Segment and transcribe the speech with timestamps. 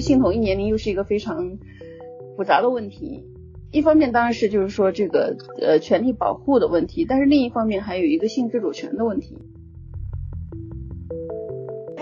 [0.00, 1.58] 性统一年龄又是一个非常
[2.36, 3.24] 复杂的问题。
[3.72, 9.38] 一方面当然是就是说这个呃权利保护的问题，但是另一方面还有一个性自主权的问题。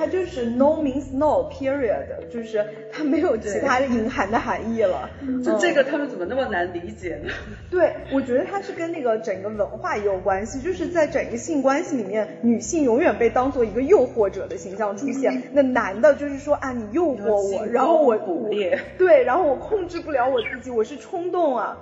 [0.08, 5.10] 它就是 no means no period，就是它没有其他的隐含的含义了。
[5.44, 7.30] 就这个他们怎么那么难理解呢？
[7.70, 21.76] 对，我觉得它是跟那个整个文化也有关系，就是在整个性关系里面，女性永远被当做一个诱惑者的形象出现，那男的就是说啊，你诱惑我，然后我捕猎，对，然后我控制不了我自己，我是冲动啊。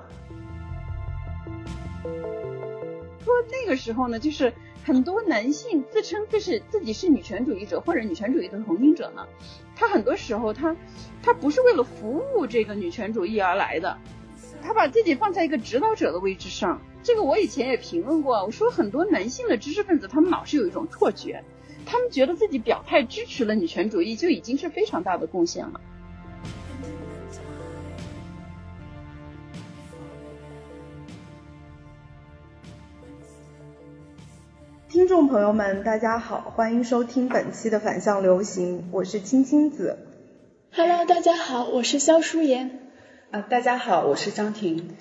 [3.24, 4.52] 说那个时候呢，就是。
[4.86, 9.26] 很多男性自称就是自己是女权主义者或者女权主义的同情者呢，
[9.74, 10.76] 他很多时候他
[11.24, 13.98] 他不是为了服务这个女权主义而来的，
[14.62, 16.80] 他把自己放在一个指导者的位置上。
[17.02, 21.42] 这个我以前也评论过，我说很多男性的知识分子他们老是有一种错觉，
[21.84, 25.80] 他们觉得自己表态支持了女权主义就已经是非常大的贡献了。
[34.96, 39.98] 听众朋友们，大家好，欢迎收听本期的反向流行，我是青青子。
[40.72, 42.80] Hello，大家好，我是肖淑妍。
[43.30, 44.96] 啊，大家好，我是张婷。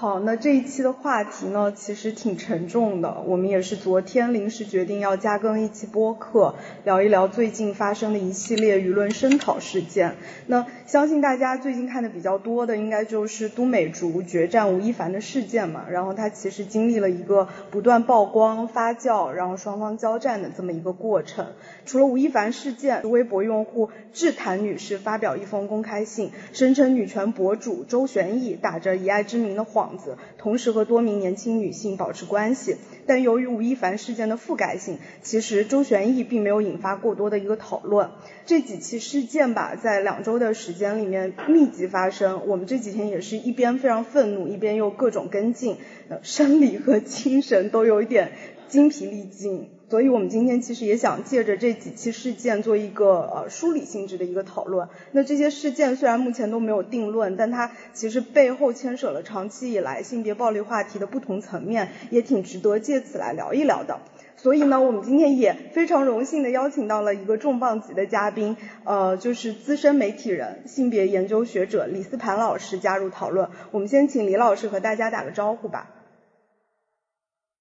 [0.00, 3.20] 好，那这一期的话题呢，其实挺沉重的。
[3.26, 6.54] 我们也是昨天临时决定要加更一期播客，
[6.84, 10.14] 聊一聊最近发生的一系列舆论声讨事件。
[10.46, 15.86] 那相信大家最近看的比较多的，应该就是都美竹决战吴亦凡的事件嘛。
[15.90, 21.44] 然后他其实经历了一个不断曝光、发酵，然后双方交战的这么一个过程。
[21.86, 29.98] 除了吴亦凡事件，微博用户智坛女士发表一封公开信，声称女权博主周旋逸打着以爱之名的谎。
[29.98, 38.10] 子，同时和多名年轻女性保持关系，但由于吴亦凡事件的覆盖性，其实周旋义并没有引发过多的一个讨论。
[38.44, 45.78] 这几起事件吧，在两周的时间里面密集发生，我们这几天也是一边非常愤怒，一边又各种跟进，
[46.22, 48.32] 生理和精神都有一点
[48.68, 49.70] 精疲力尽。
[49.90, 54.86] 所以我们今天其实也想借着这几期事件做一个呃梳理性质的一个讨论。
[55.12, 63.98] 那这些事件虽然目前都没有定论，但它其实背后牵扯了长期以来性别暴力话题的不同层面，也挺值得借此来聊一聊的。
[64.36, 73.48] 所以呢，我们今天也非常荣幸的邀请到了一个重磅级的嘉宾，呃，就是资深媒体人、性别研究学者李思盘老师加入讨论。
[73.70, 75.90] 我们先请李老师和大家打个招呼吧。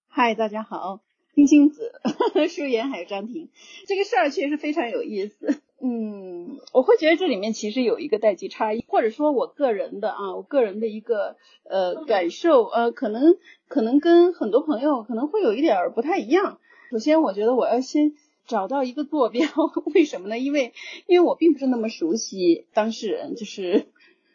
[0.10, 1.07] 嗨，大家好。
[1.38, 1.92] 金星子、
[2.50, 3.50] 舒言还有张婷，
[3.86, 5.62] 这个事儿确实非常有意思。
[5.80, 11.36] 嗯，我会觉得这里面其实有一个代际差异，或者说我个人的啊，我个人的一个
[11.70, 13.38] 呃感受，呃，可能
[13.68, 16.58] 可能跟很多朋友可能会有一点不太一样。
[16.90, 18.14] 首先，我觉得我要先
[18.48, 19.48] 找到一个坐标，
[19.94, 20.40] 为什么呢？
[20.40, 20.74] 因为
[21.06, 23.86] 因为我并不是那么熟悉当事人，就是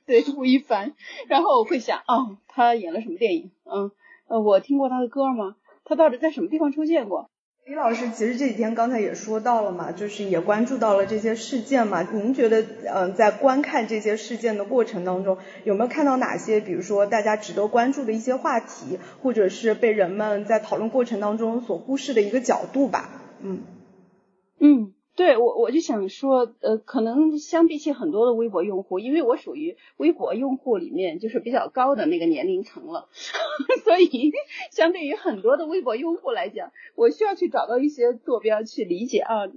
[0.06, 0.94] 对吴亦凡，
[1.26, 3.50] 然后我会想，哦，他演了什么电影？
[3.64, 3.90] 嗯，
[4.28, 5.56] 呃，我听过他的歌吗？
[5.84, 7.30] 他到底在什么地方出现过？
[7.64, 12.02] 李老师，其实这几天刚才也说到了嘛，就是也关注到了这些事件嘛。
[12.02, 23.22] 您觉得，嗯，在观看这些事件的过程当中，有没有看到哪些，比如说大家值得关注的一些话题，或者是被人们在讨论过程当中所忽视的一个角度吧？
[23.40, 23.62] 嗯
[24.58, 24.92] 嗯。
[25.14, 33.08] 对我我就想说，呃，可能相比起很多的微博用户，因为我属于微博用户里面就是比较高的那个年龄层了，
[33.84, 34.32] 所以
[34.70, 39.48] 相对于很多的微博用户来讲，我需要去找到一些坐标去理解啊，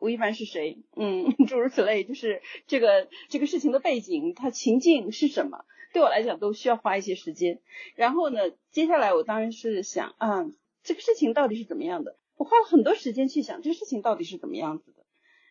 [0.00, 7.60] 吴亦凡是谁，嗯， 诸如此类，就是这个这个事情的背景，它情境是什么，对我来讲都需要花一些时间。
[7.94, 8.40] 然后呢，
[8.72, 10.50] 接下来我当然是想啊，
[10.82, 12.16] 这个事情到底是怎么样的？
[12.36, 14.92] 我花了很多时间去想这个事情到底是怎么样子，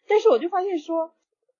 [0.07, 1.13] 但是我就发现说，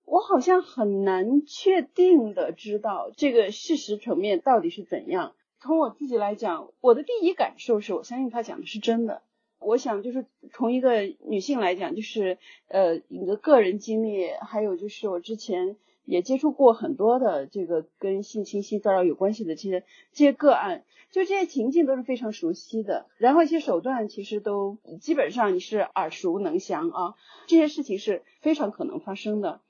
[0.04, 5.34] 我好像很难确定的知道这个事实层面到底是怎样。
[5.58, 9.22] 从我自己来讲，我的第一感受是我相信他讲的是真的。
[9.58, 12.38] 我想就是从一个女性来讲，就是
[12.68, 15.76] 呃你的个人经历，还有就是我之前
[16.06, 20.84] 也接触过很多的这个跟性侵、性骚扰有关系的这些这些个案。
[21.12, 27.14] 就这些情境都是非常熟悉的，然后一些手段其实都基本上你是耳熟能详啊，
[27.46, 29.60] 这些事情是非常可能发生的。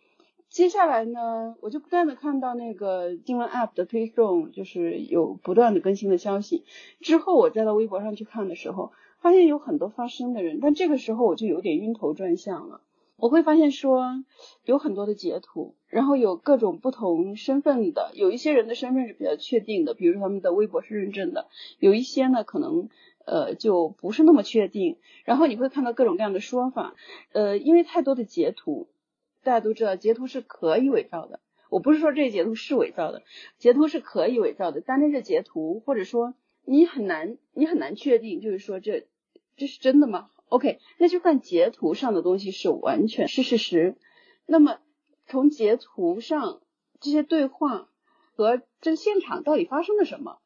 [0.49, 6.65] 接下来呢，我就不断的看到那个新闻 App 的推送，就是有不断的更新的消息。
[7.01, 12.81] 之后我再到微博上去看的时候，发现有很多发生的人，但这个时候我就有点晕头转向了。
[13.17, 14.25] 我会发现说
[14.65, 21.49] 有很多的截图，然后有各种不同身份的，有一些人的身份是比较确定的，比如他们的微博是认证的，
[21.79, 22.91] 有一些呢可能
[23.25, 24.99] 呃就不是那么确定。
[25.25, 26.95] 然后你会看到各种各样的说法，
[27.33, 28.89] 呃，因为太多的截图，
[29.43, 31.41] 大家都知道截图是可以伪造的，
[31.71, 33.23] 我不是说这截图是伪造的，
[33.57, 36.35] 截图是可以伪造的，单单是截图，或者说
[36.67, 39.07] 你很难你很难确定，就是说这
[39.57, 43.97] 这是真的吗？OK，那就算截图上的东西是完全是事实，
[44.47, 44.79] 那么
[45.27, 46.61] 从截图上
[47.01, 47.89] 这些对话
[48.35, 50.39] 和这个现场到底发生了什么，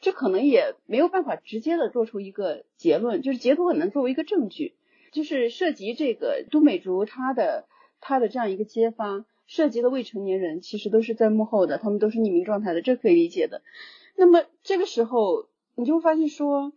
[0.00, 4.74] 这可能也没有办法直接的做出一个结论，就是截图很难作为一个证据，
[5.12, 7.66] 就是涉及这个都美竹她的
[8.00, 9.24] 她的这样一个揭发。
[9.46, 13.60] 涉及的未成年人其实都是在幕后的，他们都是匿名状态的，这可以理解的。
[14.16, 16.72] 那么这个时候，你就会发现说，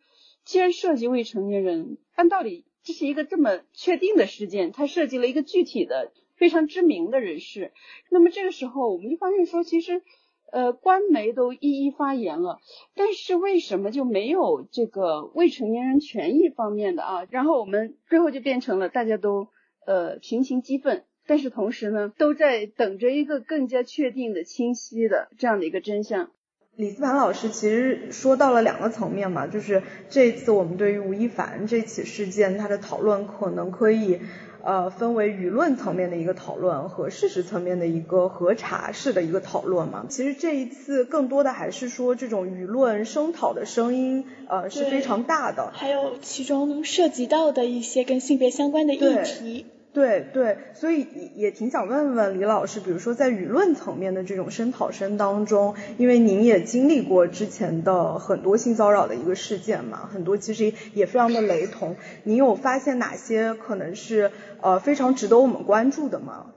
[0.48, 7.74] 既然涉及未成年人，按道理这是一个这么确定的事件，它涉及了一个具体的、非常知名的人士。
[8.10, 10.04] 那么这个时候，我们就发现说，其实
[10.50, 12.62] 呃，官媒都一一发言了，
[12.96, 17.28] 但是为什么就没有这个未成年人权益方面的啊？
[17.30, 19.50] 然后我们最后就变成了大家都
[19.86, 21.04] 呃群情激愤。
[21.30, 26.32] 但是同时呢，都在等着一个更加确定的、清晰的这样的一个真相。
[26.78, 29.82] 李思盘老师其实说到了两个层面嘛，就是
[30.12, 34.20] 这一次我们对于吴亦凡这起事件，他的讨论可能可以
[34.64, 40.06] 呃分为舆论层面的一个讨论和事实层面的一个核查式的一个讨论嘛。
[40.08, 49.66] 其实这一次更多的还是说这种舆论声讨的声音呃是非常大的，还有其中涉及到的一些跟性别相关的议题。
[49.98, 61.96] 对对，所以也也挺想问问李老师，比如说在舆论层面的这种声讨声当中，因为您也经历过之前的很多性骚扰的一个事件嘛，很多其实也非常的雷同，
[62.26, 66.54] 您有发现哪些可能是呃非常值得我们关注的吗？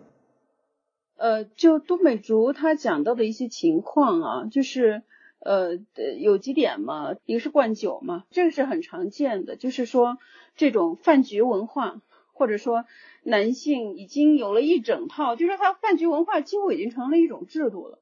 [1.17, 5.01] 呃，就都美竹她讲到的一些情况啊，就是
[5.39, 5.79] 呃
[6.19, 10.19] 有几点嘛，一个是灌酒嘛，这个是很常见的，就是说
[10.57, 12.03] 这种饭局文化，
[12.35, 12.85] 或者说。
[13.25, 18.00] 男性已经有了一整套，就是他饭局文化几乎已经成了一种制度了，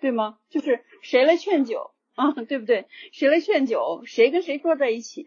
[0.00, 0.38] 对吗？
[0.50, 2.86] 就是谁来劝酒啊，对不对？
[3.12, 5.26] 谁来劝酒，谁跟谁坐在一起，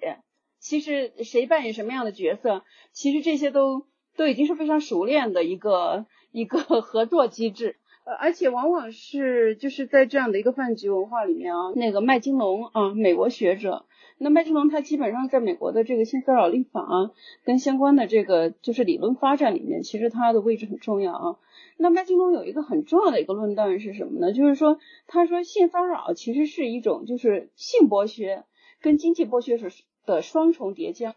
[0.59, 3.85] 其实谁扮演什么样的角色，其实这些都
[4.15, 13.86] 都已经是非常熟练的一个 一个合作机制，呃，而且往往是就是在这样的一个饭局文化里面啊，那个麦金龙啊，美国学者。
[14.19, 17.11] 那麦金龙他基本上在美国的这个性骚扰立法啊，
[17.43, 21.39] 跟相关的这个就是理论发展里面，其实他的位置很重要啊。
[21.77, 24.33] 那麦金龙有一个很重要的一个论断是什么呢？
[24.33, 28.45] 就是说，他说性骚扰其实是一种就是性剥削
[28.81, 31.15] 跟经济剥削是的双重叠加。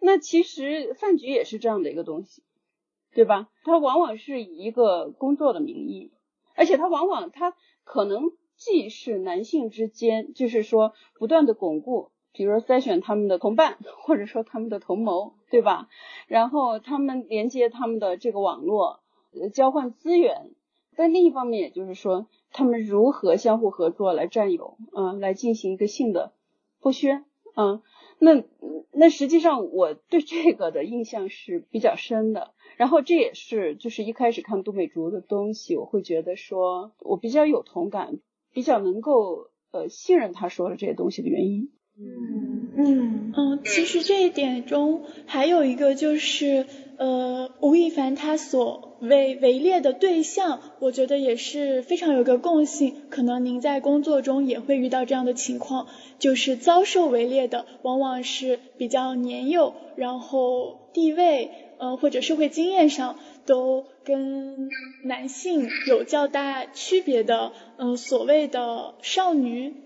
[0.00, 2.44] 那其实饭局也是这样的一个东西，
[3.14, 3.48] 对吧？
[3.64, 6.12] 它往往是以一个工作的名义，
[6.54, 7.52] 而且它往往它
[7.82, 8.30] 可能。
[8.56, 15.88] 既是男性之间，就是说不断的巩固，比如说筛选他们的同伴， 或者说他们的同谋，对吧？
[16.26, 19.00] 然后他们连接他们的这个网络，
[19.52, 20.50] 交换资源。
[20.98, 26.32] 但另一方面，也就是说他们如何相互合作来占有，啊，来进行一个性的
[26.80, 27.82] 剥削，啊，
[28.18, 28.42] 那
[28.92, 32.54] 那实际上我对这个的印象是比较深的。
[32.78, 38.18] 然后这也是就是一开始看杜美竹的东西，我会觉得说我比较有同感。
[38.56, 41.68] 比较能够呃信任他说的这些东西的原因。
[41.98, 46.64] 嗯嗯嗯，其实这一点中还有一个就是
[46.96, 55.86] 呃吴亦凡他所为围猎的对象，我觉得也是非常有个共性，可能您在工作中也会遇到这样的情况，
[56.18, 63.16] 就是遭受围猎的往往是比较年幼，然后地位呃或者社会经验上。
[63.46, 64.68] 都跟
[65.04, 69.85] 男性有较大区别的，嗯，所谓的少女。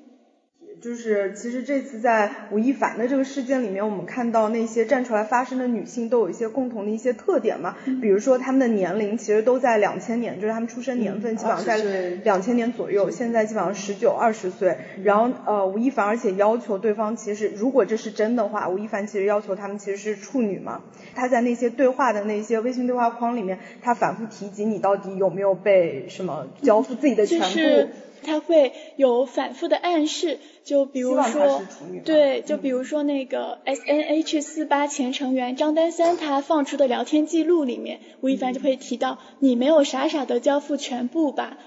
[0.83, 11.77] 就是，其实这次在吴亦凡的这个事件里面，我们看到那些站出来发声的女性都有一些共同的一些特点嘛，比如说她们的年龄其实都在两千年，就是她们出生年份基本上在
[12.25, 14.79] 两千年左右，现在基本上十九二十岁。
[15.05, 20.81] 然后呃，吴亦凡而且要求对方，其实如果这是真的话，吴亦凡其实要求他们其实是处女嘛。
[21.15, 27.91] 他在那些对话的那些微信对话框里面，他反复提及你到底有没有被什么交付自己的全部。
[28.23, 31.63] 他会有反复的暗示，就比如说，
[32.05, 41.59] 对，就比如说那个 S N H 四八前成员张丹三他放出的聊天记录里面，吴亦凡就会提到，你没有傻傻的交付全部吧，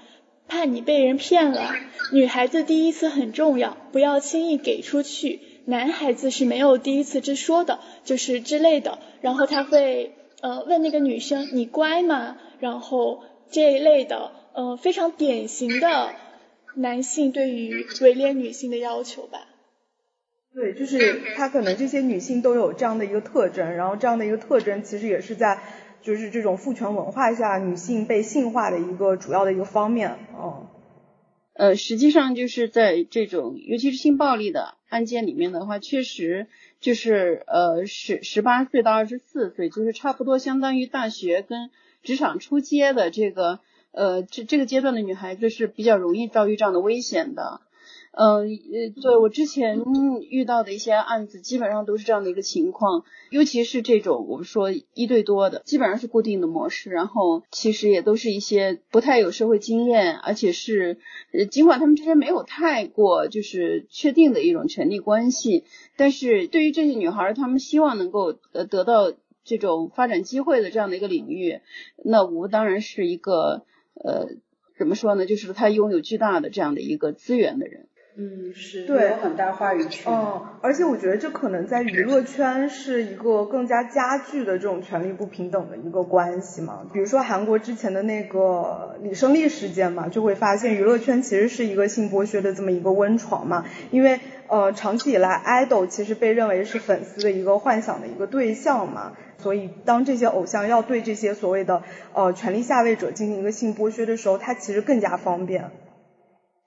[0.48, 1.72] 怕你被人骗了，
[2.12, 12.36] 女孩子第一次很重要，不要轻易给出去，男孩子是没有第一次之说的，就是之类的，然后他会呃问那个女生你乖吗？
[12.60, 16.10] 然后这一类的，呃非常典型的。
[16.74, 19.46] 男性对于围猎女性的要求吧，
[20.54, 25.60] 对，就是他可能这些女性都有这样的一个特征，然后这样的一个特征其实也是在
[26.02, 30.66] 就是这种父权文化下女性被性化的一个主要的一个方面，嗯。
[31.56, 36.48] 呃，实际上就是在这种，尤其是性暴力的案件里面的话，确实
[36.80, 41.70] 就是呃十十八岁到二十四岁，就是差不多相当于大学跟
[42.02, 43.60] 职场出街的这个
[43.94, 47.60] 呃这这个阶段的女孩子是比较容易遭遇这样的危险的。
[48.16, 49.82] 嗯，呃，对我之前
[50.30, 60.98] 遇到的一些案子，基本上都是这样的一个情况，尤其是这种我们说一对多的，基本上是固定的模式，然后其实也都是一些不太有社会经验，而且是，
[61.32, 65.64] 呃，尽管他们之间没有太过就是确定的一种权利关系，
[65.96, 71.58] 但是对于这些女孩，她们希望能够呃得到这种发展机会的这样的一个领域，
[72.04, 74.28] 那无当然是一个呃
[74.78, 77.86] 怎么说呢，就是他拥有巨大的这样的一个资源的人。
[78.16, 80.12] 嗯，是，对，有很大话语权。
[80.12, 86.86] 嗯，而且我觉得这可能在娱乐圈是一个更加加剧的这种权力不平等的一个关系嘛。
[86.92, 93.64] 比如说韩国之前的那个李胜利事件嘛，就会发现娱乐圈其实是一个性剥削的这么一个温床嘛。
[93.90, 101.82] 因为呃，长期以来，idol 其实被认为是粉丝的一个幻想的一个对象嘛，所以当这些偶像要对这些所谓的
[102.14, 105.70] 呃权力下位者进行一个性剥削的时候，他其实更加方便。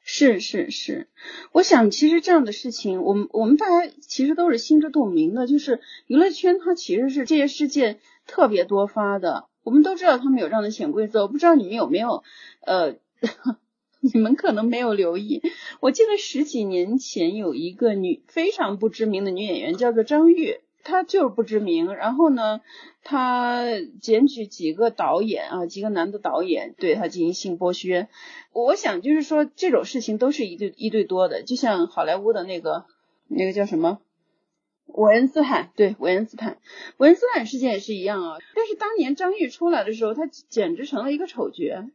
[0.09, 1.09] 是是是，
[1.51, 12.23] 我想其实这样的事情，我们我们大家其实都是心知肚明的，就是娱乐圈它其实是这些事件特别多发的，我们都知道他们有这样的潜规则，我不知道你们有没有，
[12.61, 12.95] 呃，
[13.99, 15.41] 你们可能没有留意，
[15.81, 20.61] 我记得十几年前有一个女非常不知名的女演员叫做张玉。
[20.87, 22.61] 他就是不知名，然后呢，
[23.03, 23.65] 他
[24.01, 28.07] 检举几个导演啊，几个男的导演对他进行性剥削。
[28.53, 32.85] 我想就是说这种事情都是一对一对多的，就像好莱坞的那个
[33.27, 33.99] 那个叫什么
[34.85, 36.57] 韦恩斯坦，对韦恩斯坦，
[36.95, 38.37] 韦恩斯坦事件也是一样啊。
[38.55, 41.85] 但是当年张玉出来的时候，他简直成了一个丑角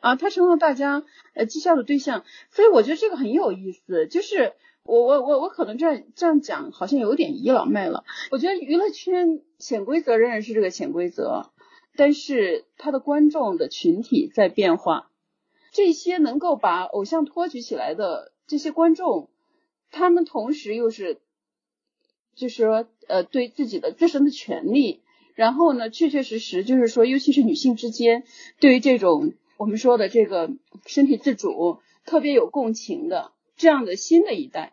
[0.00, 2.26] 啊，他成了大家呃讥笑的对象。
[2.50, 4.52] 所以我觉得这个很有意思，就是。
[4.88, 8.04] 我我我我可能这样这样讲好像有点倚老卖老。
[8.30, 11.50] 我觉得娱乐圈潜规则仍然是这个潜规则，
[11.94, 15.10] 但是他的观众的群体在变化。
[15.72, 19.28] 这些能够把偶像托举起来的这些观众，
[19.90, 21.20] 他们同时又是，
[22.34, 25.02] 就是说呃对自己的自身的权利，
[25.34, 28.24] 然后呢确确实实就是说，尤其是女性之间，
[28.58, 30.50] 对于这种我们说的这个
[30.86, 34.72] 身体自主特别有共情的这样的新的一代。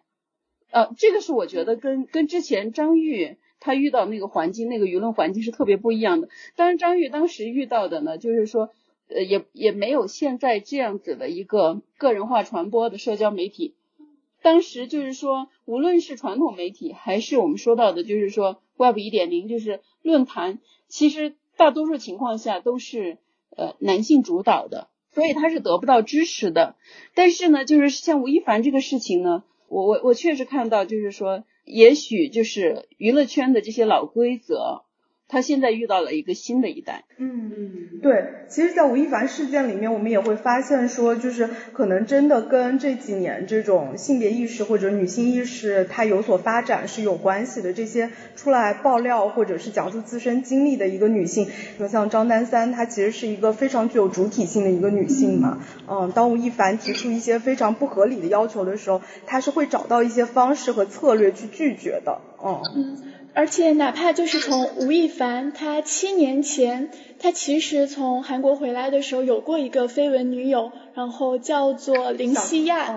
[0.76, 6.28] 呃，这个是我觉得跟跟之前张玉他遇到那个环境，那个舆论环境是特别不一样的。
[6.58, 8.72] 当然，张玉当时遇到的呢，就是说，
[9.08, 13.74] 呃，也也没有现在这样子的一个个人化传播的社交媒体。
[14.42, 23.18] 当时就是说，无论是传统媒体，还是我们说到的，就是说 Web 一点零，就是论坛，其实大多数情况下都是
[23.56, 26.76] 呃男性主导的，所以他是得不到支持的。
[27.14, 29.46] 但是呢，就是像吴亦凡这个事情呢。
[29.68, 34.84] 我我我确实看到，就是说，也许就是娱乐圈的这些老规则。
[35.28, 37.04] 他现在遇到了一个新的一代。
[37.18, 47.74] 嗯嗯，对，其实，在吴亦凡事件里面，我们也会发现说，就是可能真的跟这几年这种性别意识或者女性意识它有所发展是有关系的。
[47.74, 51.48] 这些出来爆料或者是讲述自身经历的一个女性，
[51.80, 55.60] 就像张丹三，她其实是一个非常具有主体性的一个女性嘛。
[55.90, 62.20] 嗯，当吴亦凡提出一些非常不合理的要求的时候，她是会找到一些方式和策略去拒绝的。
[62.44, 62.62] 嗯。
[63.36, 66.90] 而且哪怕就是从吴亦凡，他七年前，
[67.20, 72.96] 他其实从韩国回来的时候有过一个绯闻女友，然后叫做林希亚，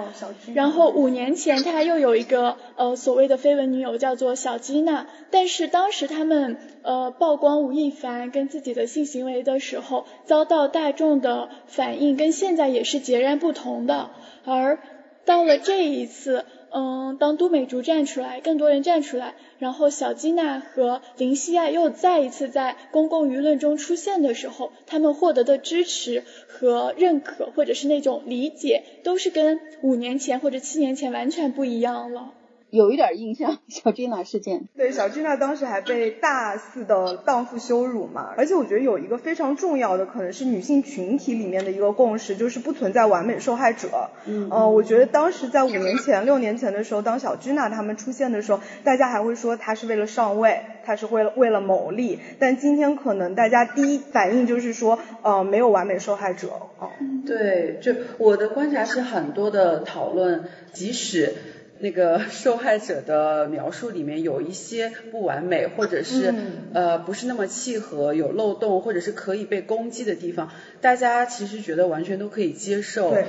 [0.54, 14.10] 然后五年前他又有一个呃所谓的绯闻女友叫做小吉娜，但是当时他们呃曝光吴亦凡跟自己的性行为的时候，遭到大众的反应跟现在也是截然不同的，
[14.44, 14.78] 而
[15.24, 16.44] 到了这一次。
[16.70, 32.34] 嗯，当都美竹站出来，更多人站出来，然后小金娜和林希亚又再一次在公共舆论中出现的时候，他们获得的支持和认可，或者是那种理解，都是跟五年前或者七年前完全不一样了。
[32.70, 34.68] 有一点印象， 小君娜事件。
[34.76, 38.34] 对，小君娜当时还被大肆的荡妇羞辱嘛。
[38.36, 44.10] 而且我觉得有一个非常重要的，可能是女性群体里面的一个共识，就是不存在完美受害者。
[44.26, 44.48] 嗯。
[44.50, 52.18] 呃，我觉得当时在五年前、六年前的时候，当小君娜他们出现的时候，大家还会说她是为了上位，她是为了为了牟利。
[52.38, 56.48] 但今天可能大家第一反应就是说，呃，没有完美受害者。
[56.78, 56.90] 哦。
[57.26, 61.34] 对，就我的观察是很多的讨论，即使。
[61.80, 66.34] 那个 受害者的描述里面有一些不完美，或者是
[66.74, 73.10] 呃不是那么契合，有漏洞，或者是可以被攻击的地方，大家其实觉得完全都可以接受。
[73.10, 73.24] 对，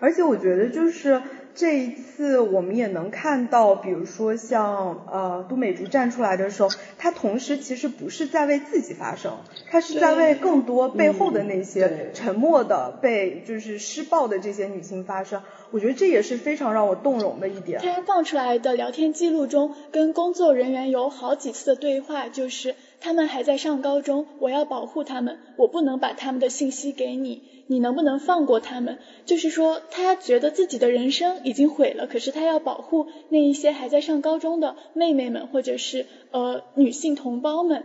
[0.00, 1.22] 而且我觉得就是
[1.54, 9.38] 这一次我们也能看到，比如说像呃都美竹站出来的时候，她同时其实不是在为自己发声，
[9.70, 15.42] 她是在为更多背后的那些沉默的被就是施暴的这些女性发声。
[15.70, 17.80] 我觉得这也是非常让我动容的一点。
[17.80, 28.98] 他放出来的聊天记录中，跟工作人员有好几次的对话，就是他们还在上高中，我要保护他们，我不能把他们的信息给你，你能不能放过他们？
[29.24, 37.84] 就是说，他觉得自己的人生已经毁了，可是他要保护那一些还在上高中的妹妹们，或者是呃女性同胞们。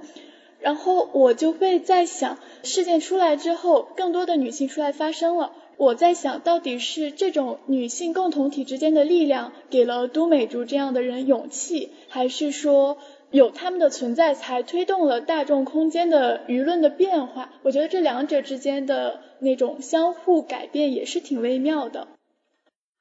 [0.61, 5.51] 然后我就会在想，事件出来之后，更多的女性出来发声了。
[5.77, 12.99] 我在想到底是这种女性共同体之间的力量给了都美竹这样的人勇气，还是说
[13.31, 17.51] 有他们的存在才推动了大众空间的舆论的变化？
[17.63, 22.07] 我觉得这两者之间的那种相互改变也是挺微妙的。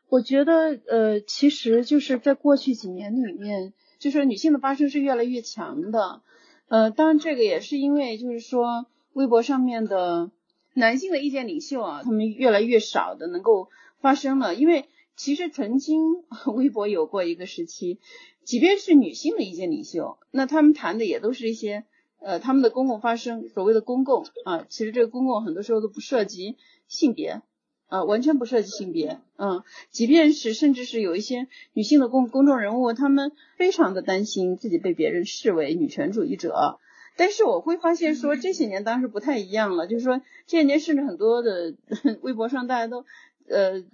[0.09, 6.23] 我觉得呃，其实就是在过去几年里面，就是女性的发声是越来越强的。
[6.71, 10.31] 呃，当然这个也是因为就是说微博上面的。
[10.73, 13.69] 男性的意见领袖啊，他们越来越少的能够
[14.01, 14.85] 发声了，因为
[15.17, 16.23] 其实曾经
[16.55, 17.99] 微博有过一个时期，
[18.45, 21.85] 即便是女性的意见领袖，那他们谈的也都是一些
[22.21, 27.43] 呃他们的公共发声，所谓的公共啊，其实这个公共很多时候都不涉及性别
[27.91, 36.79] 啊，完全不涉及性别，嗯，即便是甚至是有一些女性的公公众人物，他们非常的担心自己被别人视为女权主义者。
[37.17, 41.75] 但是我会发现说这些年当时不太一样了，就是说这些年甚至很多的
[42.23, 43.05] 微博上大家都
[43.49, 43.85] 呃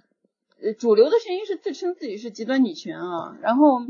[0.61, 3.81] 呃主流的声音是自称自己是极端女权啊，然后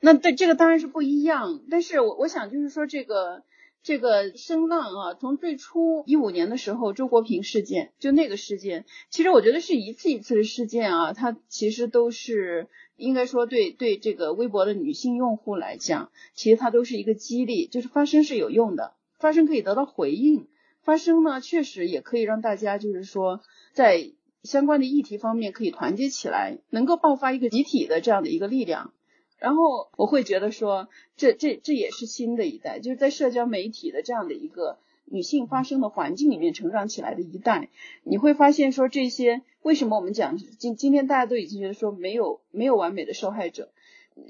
[0.00, 3.42] 那对这个当然是不一样，但是我我想就是说这个
[3.88, 12.68] 这个声浪啊，从最初一五年的时候周国平事件就那个事件，其实我觉得是一次一次的事件啊，它其实都是。
[12.96, 20.48] 应该说，对对这个微博的女性用户来讲，其实它都是一个激励，就是发声是有用的，发声可以得到回应，
[20.82, 23.40] 发声呢确实也可以让大家就是说
[23.72, 24.10] 在
[24.42, 28.92] 相关的议题方面可以团结起来，能够爆发一个集体的这样的一个力量。
[29.38, 34.78] 然后我会觉得说，这这这也是新的一代，就是在社交媒体的这样的一个。
[35.10, 37.70] 女性发声的环境里面成长起来的一代，
[38.02, 43.72] 你会发现说这些为什么我们讲今今天大家都已经觉得说没有没有完美的受害者，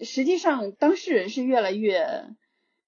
[0.03, 1.99] 实际上当事人是越来越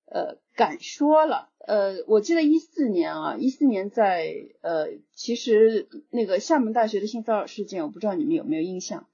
[0.06, 1.48] 呃敢说了。
[1.66, 9.08] 呃，我记得一四年啊，一四年在呃其实那个厦门大学的性骚扰事件，我不知道你们有没有印象。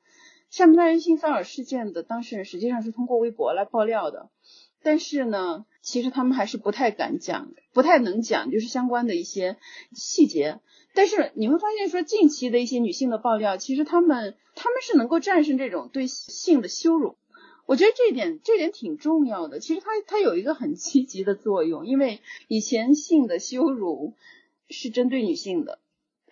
[0.51, 4.31] 厦门大学性骚扰事件的当事人实际上是通过微博来爆料的。
[4.83, 9.57] 但是呢，其实他们还是不太敢讲，不太能讲，就是相关的一些
[9.93, 10.61] 细节。
[10.95, 17.17] 但是你会发现，说近期的一些女性的爆料，其实他们他们是能够战胜这种对性的羞辱。
[17.67, 19.59] 我觉得这一点，这点挺重要的。
[19.59, 24.15] 其实它它有一个很积极的作用，因为以前性的羞辱
[24.71, 25.81] 是针对女性的。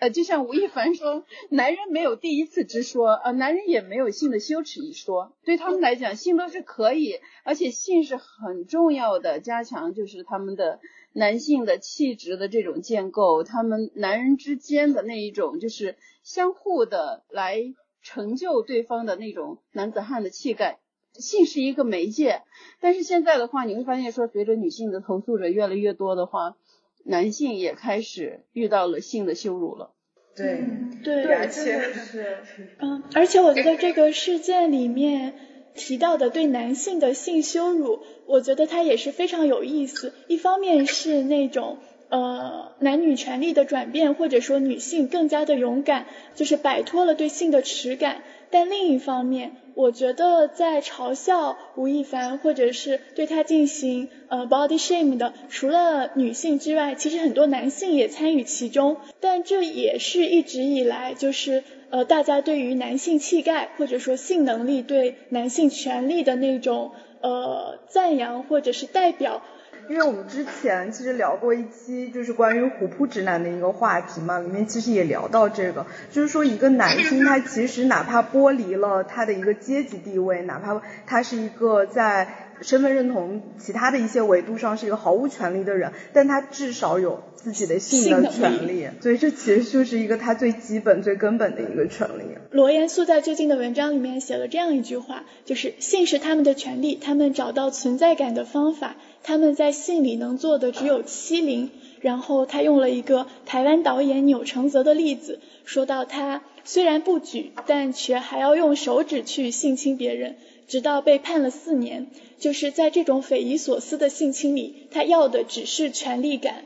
[0.00, 5.32] 呃，就像吴亦凡说，男人没有第一次之说，呃，男人也没有性的羞耻一说。
[5.44, 10.80] 对他们来讲，性都是可以，而且性是很重要的，加强就是他们的
[11.12, 17.62] 男性的气质的这种建构，他们男人之间的那一种就是相互的来
[18.02, 20.80] 成就对方的那种男子汉的气概。
[21.12, 22.42] 性是一个媒介，
[22.80, 26.56] 但是现在的话，你会发现说，随着女性的投诉者越来越多的话。
[27.04, 29.90] 男性也开始遇到了性的羞辱了，
[30.34, 30.64] 对，
[31.02, 32.38] 对，而且是，
[32.80, 35.34] 嗯，而且我觉得这个事件里面
[35.74, 40.12] 提到的对男性的性羞辱，我觉得它也是非常有意思。
[40.28, 48.22] 一方面是那种呃男女权利的转变，或者说女性更加的勇敢，就是摆脱了对性的耻感。
[48.54, 58.98] 但另一方面，我觉得在嘲笑吴亦凡或者是对他进行呃 body shame 的，除了女性之外，其实很多男性也参与其中。
[59.18, 69.42] 但这也是一直以来就是呃大家对于男性气概或者说性能力对男性权利的那种呃赞扬或者是代表。
[69.88, 82.28] 因为我们之前其实聊过一期，就是关于虎扑直男的一个话题嘛，里面其实也聊到这个，就是说一个男性他其实哪怕剥离了他的一个阶级地位，哪怕他是一个在
[82.60, 92.22] 身份认同其他的一些维度上是一个毫无权利的人，但他至少有自己的性的权利，所以这其实就是一个他最基本、最根本的一个权利。
[92.50, 101.70] 罗严素在最近的文章里面写了这样一句话，就是性是他们的权利，他们找到存在感的方法，他们在性里能做的只有欺凌。
[102.00, 110.36] 然后他用了一个台湾导演钮承泽的例子，说到他虽然不举，但却还要用手指去性侵别人。
[110.66, 116.64] 直到被判了四年，就是在这种匪夷所思的性侵里，他要的只是权力感。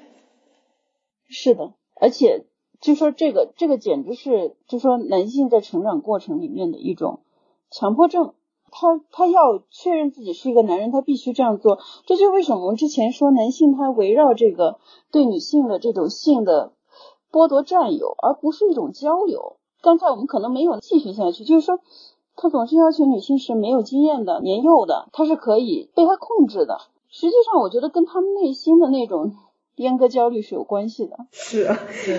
[1.28, 2.46] 是的，而且
[2.80, 7.20] 就说这个，这个简直是就说男性在成长过程里面的一种
[7.70, 8.34] 强迫症。
[8.70, 11.78] 他他要确认自己是一个男人，他必须这样做。
[12.06, 14.78] 这就为什么我们之前说男性他围绕这个
[15.11, 16.72] 对女性的这种性的
[17.32, 19.56] 剥夺占有，而不是一种交流。
[19.80, 21.80] 刚才我们可能没有继续下去，就是说。
[22.40, 26.79] 他总是要求女性是没有经验的、年幼的，他是可以被他控制的。
[27.11, 29.35] 实际上，我觉得跟他们内心的那种
[29.77, 31.16] 阉割焦虑是有关系的。
[31.33, 31.68] 是，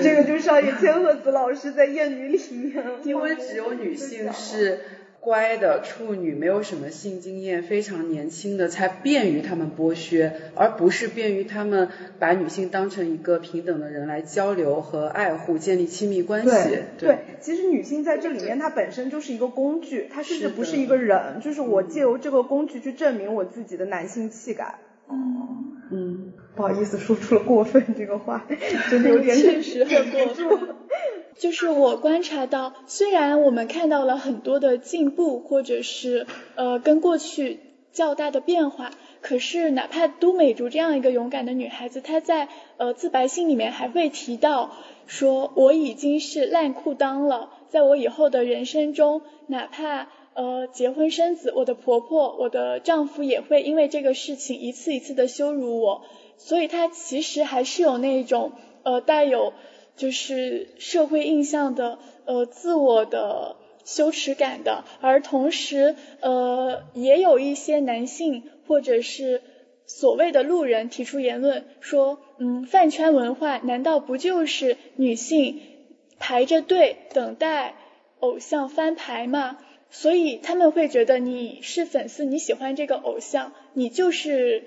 [0.04, 4.82] 这个就是上野千鹤子老师在《艳女》里面，因为只有女性是。
[5.20, 16.70] 乖的处女，没有什么性经验，非常年轻的，才便于他们剥削，而不是便于他们把女性当成一个平等的人来交流和爱护，建立亲密关系。
[16.70, 24.76] 对对，其实女性在这里面，她本身就是一个工具，她甚至不是一个人，就是我借由这个工具去证明我自己的男性气概。
[25.12, 28.46] 嗯嗯，不好意思，说出了过分这个话，
[28.90, 30.79] 真的有点确实 很过分。
[31.40, 37.62] 就是我观察到，虽然我们看到了很多的进步，或者是呃跟过去
[37.94, 44.72] 较大的变化，可是哪怕都美竹这样一个勇敢的女孩子，她在呃自白信里面还会提到
[45.08, 56.02] 说，我已经是烂裤裆了，在我以后的人生中，哪怕呃结婚生子，我的婆婆、我的丈夫也会因为这个事情一次一次的羞辱我，
[56.36, 58.52] 所以她其实还是有那种
[58.84, 59.54] 呃带有。
[60.00, 69.42] 就是社会印象的呃自我的羞耻感的，而同时呃也有一些男性或者是
[69.86, 75.60] 所谓的路人提出言论说，嗯饭圈文化难道不就是女性
[76.18, 77.76] 排着队等待
[78.20, 79.58] 偶像翻牌吗？
[79.92, 84.64] 所以他们会觉得你是粉丝，你喜欢这个偶像，你就是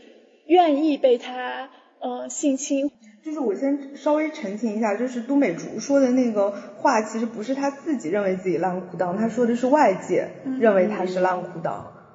[0.47, 1.71] 愿意被他
[2.03, 2.91] 呃性侵。
[3.25, 11.71] 就是我先稍微澄清一下，就是都美竹说的那个话，其实不是她自己认为自己烂裤裆，她说的是外界认为她是烂裤裆，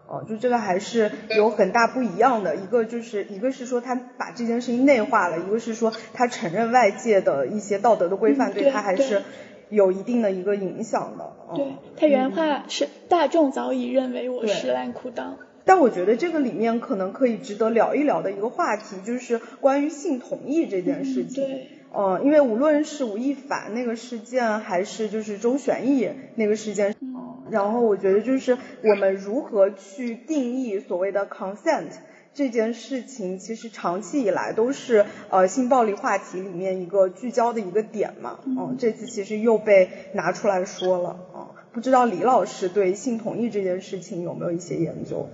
[0.05, 2.57] 哦，就这个还是有很大不一样的。
[2.57, 9.23] 一个就是一个是说他把这件事情内化了，一个是说他承认外界的一些道德的规范对他还是
[9.69, 11.55] 有一定的一个影响的。
[11.55, 15.35] 对他原话是大众早已认为我是烂裤裆。
[15.67, 21.45] 但我觉得这个里面可能可以值得聊一聊的一个话题，就是关于性同意这件事情。
[21.45, 21.67] 对。
[21.93, 31.87] 嗯，因为无论是吴亦凡那个事件，还是就是周旋逸那个事件，嗯，然后我觉得就是我们如何去定义所谓的 consent
[32.33, 38.39] 这件事情，其实长期以来都是呃性暴力话题里面一个聚焦的一个点嘛。
[38.45, 38.75] 嗯。
[38.77, 41.19] 这次其实又被拿出来说了。
[41.35, 41.47] 嗯。
[41.71, 45.29] 不知道李老师对性同意这件事情有没有一些研究？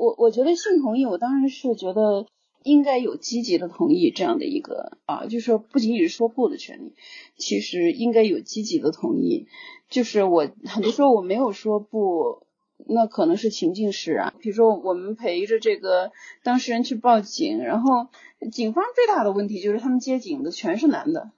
[0.00, 2.26] 我我觉得性同意，我当然是觉得
[2.62, 6.94] 应该有积极的同意这样的一个啊，就是说不仅仅是说不的权利，
[7.36, 9.46] 其实应该有积极的同意。
[9.90, 12.46] 就是我很多时候我没有说不，
[12.86, 14.34] 那可能是情境式啊。
[14.40, 18.08] 比如说我们陪着这个当事人去报警，然后
[18.50, 21.32] 警方最大的问题就是他们接警的全是男的，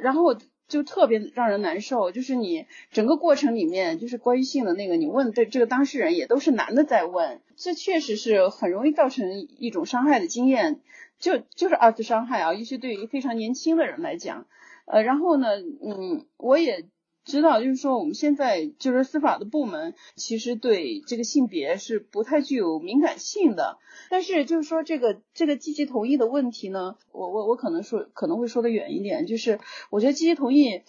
[0.00, 0.36] 然后。
[0.68, 10.80] 就特别让人难受，就是你整个过程里面，就是关于性的那个，你问对这个当事人也都是男的在问，这确实是很容易造成一种伤害的经验，
[11.18, 14.46] 就就是二次伤害啊，尤其对于非常年轻的人来讲，
[14.86, 16.86] 呃，然后呢，嗯，我也。
[17.26, 23.78] 知道，就是说我们现在就是司法的部门，其实对这个性别是不太具有敏感性的。
[24.08, 29.58] 但是就是说这个这个积极同意的问题呢，我我我可能说可能会说的远一点，就是
[29.90, 30.82] 我觉得积极同意，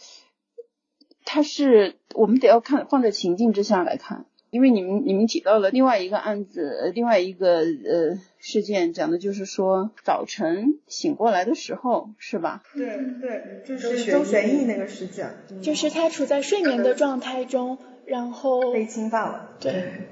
[1.26, 4.28] 它是我们得要看放在情境之下来看。
[4.50, 12.64] 因为你们你们提到了另外一个案子，另外一个呃事件，讲的就是说早晨醒过来的时候，是吧？
[12.74, 19.50] 对对，就是周玄义那个事件，就是他处在睡眠的状态中，然后被侵犯了。
[19.60, 20.08] 对，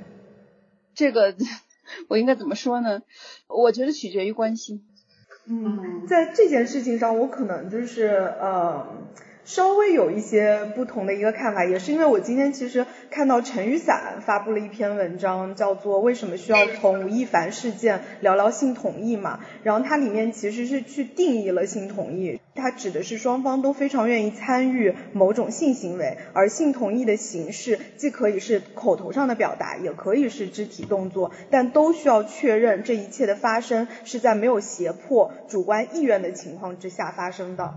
[0.93, 1.33] 这个
[2.09, 3.03] 我应该怎么说呢？
[3.47, 4.81] 我觉得取决于关系。
[5.47, 8.07] 嗯，在这件事情上，我可能就是
[8.39, 8.85] 呃。
[9.45, 37.75] 稍微有一些不同的一个看法，也是因为我今天其实看到陈雨伞发布了一篇文章，叫做《为什么需要从吴亦凡事件聊聊性同意》嘛，然后它里面其实是去定义了性同意，它指的是双方都非常愿意参与某种性行为，而性同意的形式既可以是口头上的表达，也可以是肢体动作，但都需要确认这一切的发生是在没有胁迫、主观意愿的情况之下发生的。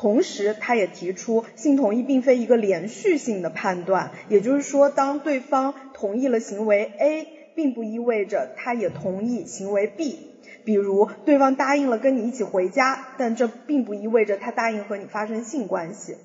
[0.00, 10.20] 同时，他也提出，性同意并非一个连续性的判断，也就是说，当对方同意了行为 A，并不意味着他也同意行为 B。
[10.64, 16.16] 比如，对方答应了跟你一起回家，但这并不意味着他答应和你发生性关系。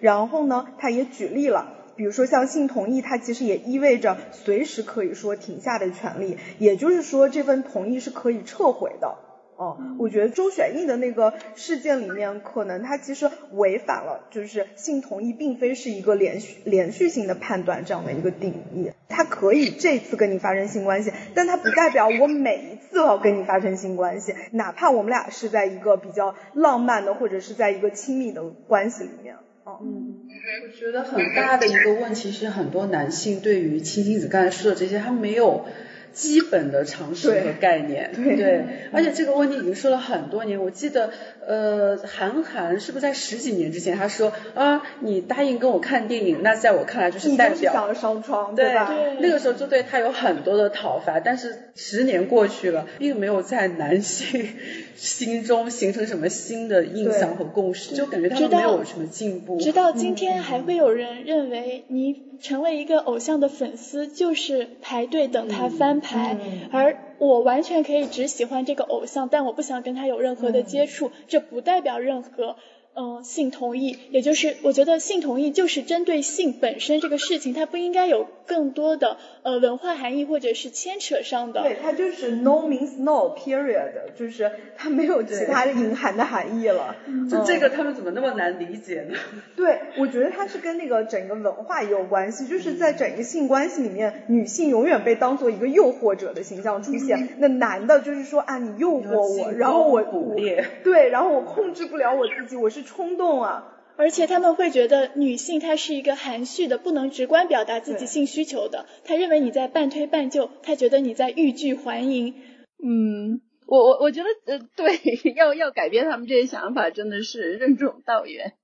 [0.00, 9.29] 然后呢，他也举例了，比如说像性同意，它其实也意味着随时可以说停下的权利，也就是说，这份同意是可以撤回的。
[9.60, 18.90] 哦，我觉得周旋义的那个事件里面，可能他其实违反了，就是性同意并非是一个连续连续性的判断这样的一个定义。
[19.10, 29.34] 他可以这次跟你发生性关系，但他不代表我每一次要跟你发生性关系，哪怕我们俩是在一个比较浪漫的或者是在一个亲密的关系里面。
[29.64, 30.20] 哦嗯，
[30.64, 35.66] 我觉得很大的一个问题是，很多男性对于亲亲子刚才说的这些，他没有。
[36.12, 40.60] 基本的常识和概念，对，而且这个问题已经说了很多年。
[40.60, 41.10] 我记得，
[41.46, 48.92] 呃，韩寒是不是在十几年之前他说啊，你答应跟我看电影，那在我看来就是代表想上床，对吧？
[49.20, 54.48] 那个时候就对他有很多的讨伐，但是十年过去了，并没有在男性
[54.96, 59.58] 心中形成什么新的印象和共识，就感觉他们没有什么进步。
[59.58, 62.29] 直到今天，还会有人认为你。
[62.40, 66.36] 成为一个偶像的粉丝，就是排队等他翻牌，
[66.72, 72.56] 而我完全可以只喜欢这个偶像，但我不想跟他有任何的接触，这不代表任何。
[73.00, 81.62] 嗯，性同意，也就是我觉得性同意就是针对性本身这个事情，它不应该有更多的呃文化含义或者是牵扯上的。
[81.62, 86.94] 对，它就是 no means no，period，就是它没有其他的隐含的含义了。
[87.30, 89.16] 就这个他们怎么那么难理解呢？
[89.56, 102.84] 对，我觉得它是跟那个整个文化也有关系，就是在整个性关系里面，女性永远被当做一个诱惑者的形象出现，那男的就是说啊，你诱惑我，然后我捕猎，对，然后我控制不了我自己，我是。
[102.90, 103.76] 冲动啊！
[103.96, 108.86] 而且他们会觉得女性她是一个含蓄的，不能直观表达自己性需求的。
[109.04, 112.34] 他认为你在半推半就，他觉得你在欲拒还迎。
[112.82, 114.98] 嗯，我我我觉得呃， 对，
[115.36, 118.54] 要要改变他们这些想法，真的是任重道远。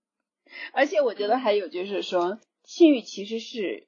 [0.72, 3.86] 而且我觉得还有就是说，性欲其实是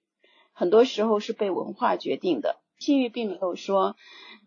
[0.53, 3.97] 很多时候是被文化决定的，性欲并没有说。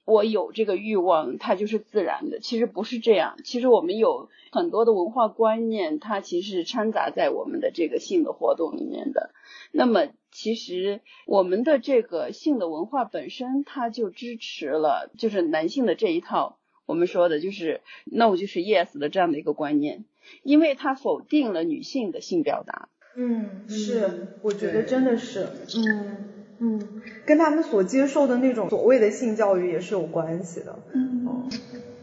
[0.05, 2.39] 我有这个欲望，它就是自然的。
[2.39, 3.37] 其实不是这样。
[3.43, 9.31] 其实我们有很多的文化观念，它其实是掺杂在我们的这个性的活动里面的。
[9.71, 20.03] 那么，其实我们的这个性的文化本身，它就支持了就是男性的这一套我们说的就是 no 就是 yes 的这样的一个观念，
[20.43, 22.89] 因为它否定了女性的性表达。
[23.15, 26.40] 嗯，是，我觉得真的是，嗯。
[26.63, 30.77] 嗯，跟他们所接受的那种所谓的性教育也是有关系的。
[30.93, 31.49] 嗯，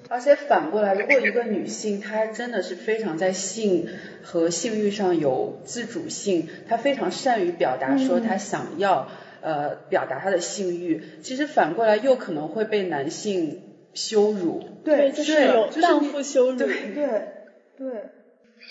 [0.08, 3.86] 而且反过来，如果一个女性她真的是非常在性
[4.22, 9.08] 和性欲上有自主性，她非常善于表达说她想要
[9.42, 13.62] 呃表达她的性欲，其实反过来又可能会被男性
[13.94, 14.60] 羞辱。
[14.82, 16.58] 对，就是有荡妇羞辱。
[16.58, 17.28] 对对
[17.76, 18.04] 对。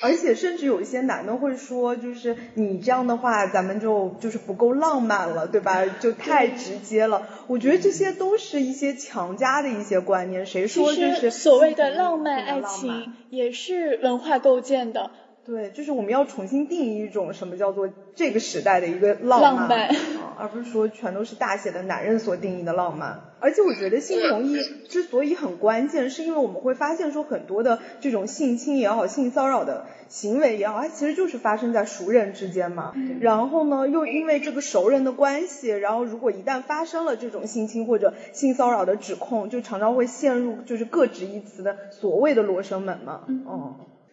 [0.02, 5.86] 而且甚至有一些男的会说，就是你这样的话，咱们就就是不够浪漫了，对吧？
[6.00, 7.28] 就太直接了。
[7.48, 10.46] 我觉得这些都是一些强加的一些观念。
[10.46, 15.12] 谁说就是所谓的浪漫爱情也是文化构建的。
[15.48, 19.88] 对，就是我们要重新定义一种什么叫做这个时代的一个浪漫，
[20.36, 23.22] 而不是说全都是大写的男人所定义的浪漫。
[23.40, 24.58] 而且我觉得性同意
[24.90, 32.94] 之所以很关键，是因为我们会发现说很多的这种性侵也好、性骚扰的行为也好，它其实就是发生在熟人之间嘛。
[33.22, 43.24] 然后呢，又因为这个熟人的关系，然后如果一旦发生了这种性侵或者性骚扰的指控，就常常会陷入就是各执一词的所谓的罗生门嘛。
[43.30, 43.46] 嗯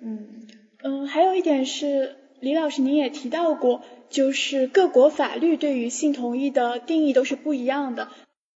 [0.01, 0.47] 嗯。
[0.87, 8.09] 嗯，还有一点是，李老师您也提到过，就是各国法律对于性同意的定义都是不一样的。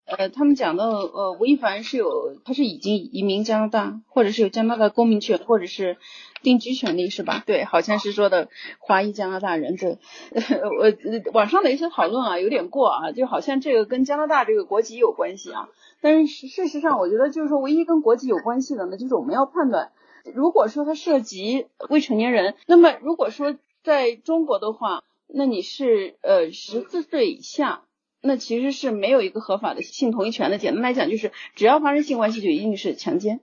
[0.05, 5.97] 呃，他们讲到，呃，吴亦凡是有，他是已经移民加拿大，或者是有加拿大公民权，或者是
[6.41, 7.43] 定居权利，是吧？
[7.45, 9.77] 对，好像是说的华裔加拿大人。
[9.77, 9.99] 这，
[10.79, 15.69] 我网上的一些讨论啊，有点过啊，就好像这个跟加拿大这个国籍有关系啊。
[16.01, 19.91] 但是事实上，我觉得就是说，唯一跟国籍有关系的呢，就是我们要判断。
[20.33, 27.83] 如果说他涉及未成年人，那么如果说在中国的话，那你是呃十四岁以下，
[28.21, 30.57] 那其实是没有一个合法的性同意权的。
[30.57, 33.39] 简单来讲，就是只要发生性关系，就一定是强奸。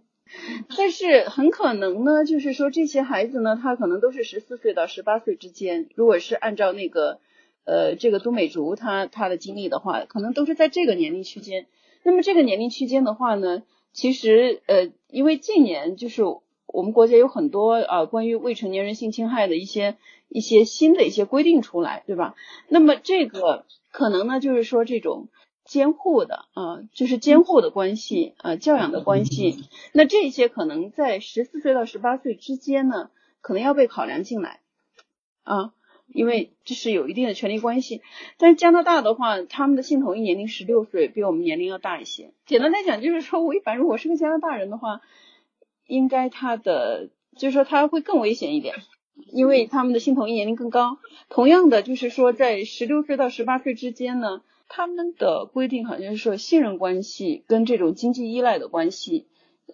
[0.77, 5.89] 但是很可能呢，就是说这些孩子呢，他可能都是十四岁到十八岁之间。
[5.95, 7.21] 如果是按照那个
[7.65, 11.67] 呃这个都美竹他他的经历的话，可能都是在这个年龄区间。
[12.03, 16.23] 那么这个年龄区间的话呢，其实呃因为近年就是
[16.73, 19.97] 我们国家有很多啊关于未成年人性侵害的一些
[20.29, 22.35] 一些新的一些规定出来，对吧？
[22.69, 25.29] 那么这个可能呢，就是说这种。
[25.65, 29.63] 监护的啊，就是监护的关系啊，教养的关系。
[29.93, 34.59] 那这些可能在十四岁到十八岁之间呢，可能要被考量进来
[35.45, 35.73] 啊，
[36.13, 38.03] 因为这是有一定的权利关系。
[38.39, 42.33] 但是加拿大的话，他们的性同意年龄十六岁，比我们年龄要大一些。
[42.45, 45.01] 简单来讲，就是说违反，如果是个加拿大人的话，
[45.93, 48.75] 应该他的就是说他会更危险一点，
[49.33, 50.99] 因为他们的性同意年龄更高。
[51.29, 54.43] 同样的，就是说在十六岁到十八岁之间呢。
[54.75, 59.27] 他们的规定好像是说信任关系跟这种经济依赖的关系，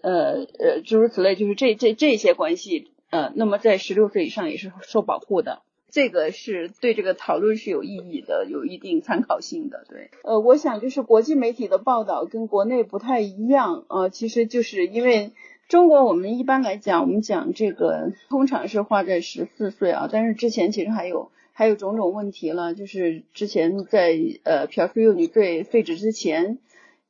[0.03, 9.85] 呃呃诸如此类，就是这这这些关系，呃，那么在十六岁以上也是受保护的，这个是对这个讨论是有意义的，有一定参考性的。
[9.89, 15.31] 对，呃，我想就是国际媒体的报道跟国内不太一样啊，其实就是因为
[15.69, 21.31] 中国我们一般来讲，我们讲这个通常是划在十四岁啊，但是之前其实还有。
[21.53, 26.59] 还有种种问题了，就是之前在呃嫖宿幼女罪废止之前，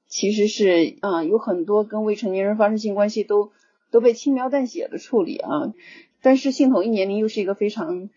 [0.07, 3.53] 其实是啊有很多跟未成年人发生性关系都
[3.91, 5.75] 都被轻描淡写的处理啊，
[6.23, 8.09] 但是性同意年龄又是一个非常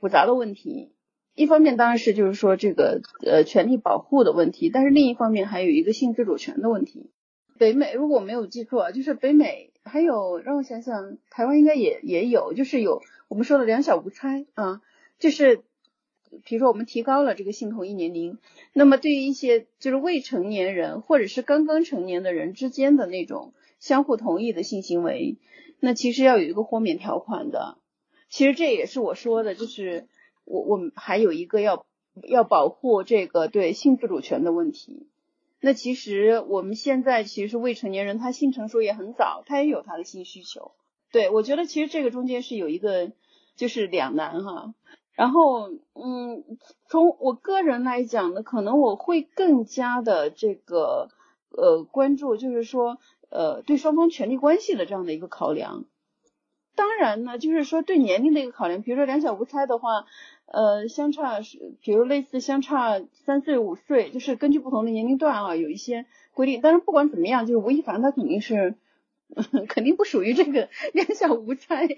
[0.00, 0.90] 复杂的问题，
[1.36, 7.12] 一方面当然是就是说这个呃权利保护的问题，但是另一方面还有一个性自主权的问题。
[7.62, 14.82] 北美如果我没有记错，就是北美还有让我想想，台湾应该也也有，就是有我们说的两小无猜啊。
[15.20, 15.62] 就是，
[16.44, 18.38] 比如说我们提高了这个性同意年龄，
[18.72, 25.36] 那么对于一些就是未成年人或者是刚刚成年的人之间的那种相互同意的性行为，
[25.78, 27.78] 那其实要有一个豁免条款的。
[28.28, 30.08] 其实这也是我说的，就是
[30.44, 31.86] 我我们还有一个要
[32.28, 35.06] 要保护这个对性自主权的问题。
[35.64, 40.72] 那其实我们现在其实未成年人他性成熟也很早，他也有他的性需求。
[41.12, 43.12] 对我觉得其实这个中间是有一个
[43.54, 44.74] 就是两难哈。
[45.14, 46.42] 然后，嗯，
[46.88, 51.10] 从我个人来讲呢，可能我会更加的这个
[51.50, 52.98] 呃关注，就是说
[53.30, 55.84] 呃对双方权利关系的这样的一个考量。
[56.74, 60.06] 当然呢，就是说对年龄的一个考量，比如说两小无猜的话，
[60.52, 66.60] 呃相差是，比如类似相差三岁五岁，就是根据不同的年龄段啊有一些规定。
[66.62, 68.74] 但是不管怎么样，就是吴亦凡他肯定是
[69.68, 71.88] 肯定不属于这个 两小无猜。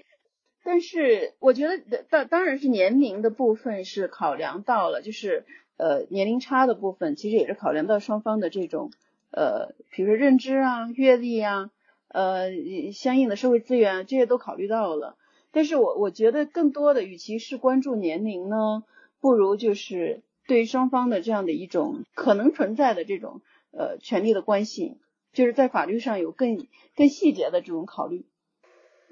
[0.63, 5.43] 但是我觉得当当然是年龄的部分是考量到了，就是
[5.77, 8.89] 呃年龄差的部分，其实也是考量到双方的这种
[9.31, 11.69] 呃，比如说认知啊、阅历啊、
[12.07, 12.49] 呃
[12.93, 15.17] 相应的社会资源这些都考虑到了。
[15.55, 18.83] 但是我我觉得更多的，与其是关注年龄呢，
[19.21, 23.39] 不如就是对双方的这样的一种可能存在的这种
[23.71, 24.97] 呃权利的关系，
[25.31, 28.25] 就是在法律上有更更细节的这种考虑。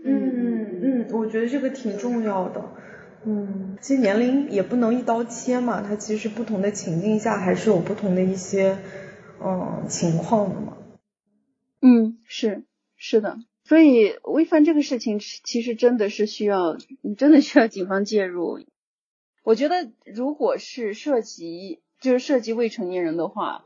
[0.03, 2.62] 嗯嗯，我觉得这个挺重要的。
[3.25, 8.77] 嗯，其实年龄也不能一刀切嘛，它其实不同的情境下还是有不同的一些
[9.41, 10.75] 嗯情况的嘛。
[11.79, 12.65] 嗯，是
[12.97, 18.60] 是的，所以违反这个事情其实真的是需要，你真的需要警方介入。
[19.43, 23.65] 我觉得如果是涉及就是涉及未成年人的话，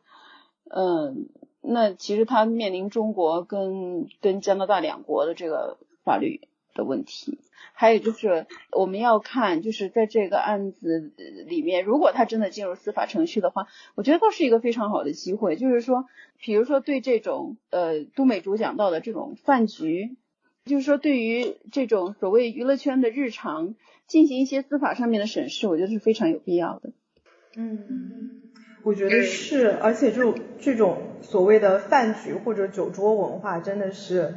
[0.63, 1.29] 嗯，
[1.61, 5.77] 那其实他面临中国跟跟加拿大两国的这个。
[6.07, 6.39] 法律
[6.77, 7.39] 的问题，
[7.73, 11.11] 还有就是我们要看，就是在这个案子
[11.47, 15.57] 里面，如果他真的进入司法程序的话，我觉得都是一个非常好的机会。
[15.57, 16.05] 就是说，
[16.39, 20.15] 比如说对这种呃杜美竹讲到的这种饭局，
[20.63, 23.75] 就是说对于这种所谓娱乐圈的日常
[24.07, 26.91] 进行一些司法上面的审视，我觉得是非常有必要的。
[27.57, 28.41] 嗯，
[28.83, 34.35] 我觉得是，而且就这种所谓的饭局或者酒桌文化，真的是。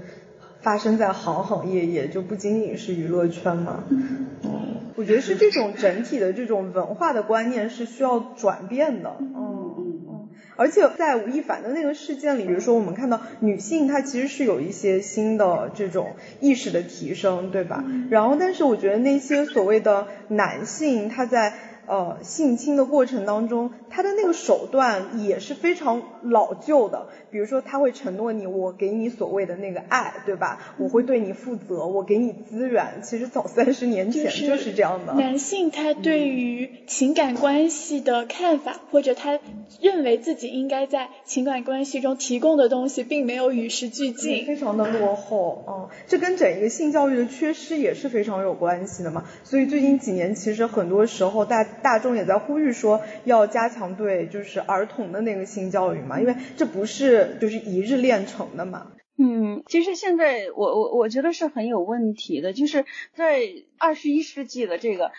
[0.63, 3.85] 发生在行行业业，就不仅仅是娱乐圈嘛。
[3.91, 9.17] 嗯，我觉得是这种整体的这种文化的观念是需要转变的。
[9.21, 10.29] 嗯嗯嗯。
[10.57, 17.83] 而且在吴亦凡的那个事件里，比如说我们看到女性她其实是有一些新的这种意识的提升，对吧？
[18.11, 21.55] 然后，但是我觉得那些所谓的男性他在。
[21.91, 27.09] 呃性侵的过程当中，他的那个手段也是非常老旧的。
[27.33, 30.75] 比如说他会承诺你，我给你所谓的那个爱，对吧？
[30.79, 33.01] 我会对你负责，我给你资源。
[33.03, 35.15] 其实早三十年前就是这样的。
[35.15, 39.41] 男性他对于情感关系的看法，或者他
[39.81, 45.65] 认为自己应该在情感关系中提供的东西，并没有与时俱进，非常的落后。
[45.69, 49.25] 嗯，这跟整一个性教育的缺失也是非常有关系的嘛。
[49.43, 57.39] 所以最近几年，其实很多时候大大众也在呼吁说，要加强对就是儿童的那个性教育嘛，因为这不是。
[57.41, 58.93] 就是一日练成的嘛。
[59.17, 63.41] 嗯，其实现在我我我觉得是很有问题的，就是在
[63.79, 65.13] 二十一世纪的这个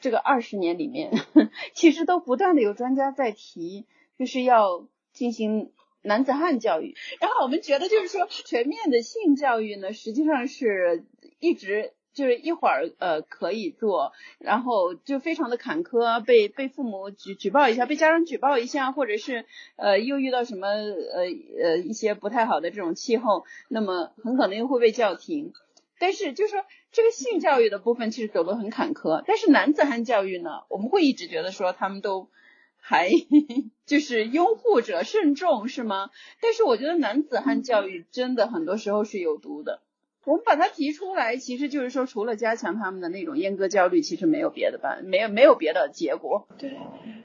[0.00, 1.12] 这个二十年里面，
[1.74, 3.86] 其实都不断的有专家在提，
[4.18, 5.70] 就是要进行
[6.02, 6.96] 男子汉教育。
[7.20, 11.04] 然后我们觉得就是说全面的性教育呢，实际上是
[11.38, 11.92] 一直。
[12.12, 19.46] 就是一会儿呃可以做，然后就非常的坎坷，被被父母举举报一下，被家长举报一下，或者是
[19.76, 21.24] 呃又遇到什么呃
[21.62, 25.52] 呃一些不太好的这种气候，那么很可能又会被叫停。
[25.98, 32.28] 但是就是说这个性教育的部分其实走得很坎坷，但是男子汉教育呢，我们会一直觉得说他们都
[32.78, 33.10] 还
[33.84, 36.10] 就是拥护者慎重是吗？
[36.40, 39.82] 但是我觉得男子汉教育真的很多时候是有毒的。
[40.26, 46.46] 我们把它提出来，其实就是说，除了加强他们的那种阉割焦虑，其实没有别的办，没有没有别的结果。
[46.58, 46.76] 对，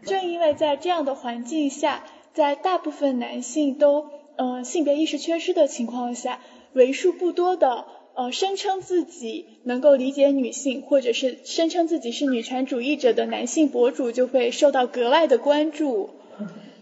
[0.06, 6.40] 正因为在这样的环境下，在大部分男性都呃性别意识缺失的情况下，
[6.72, 16.12] 为数不多的呃声称自己能够理解女性，或者是声称自己是女权主义者的男性博主，就会受到格外的关注。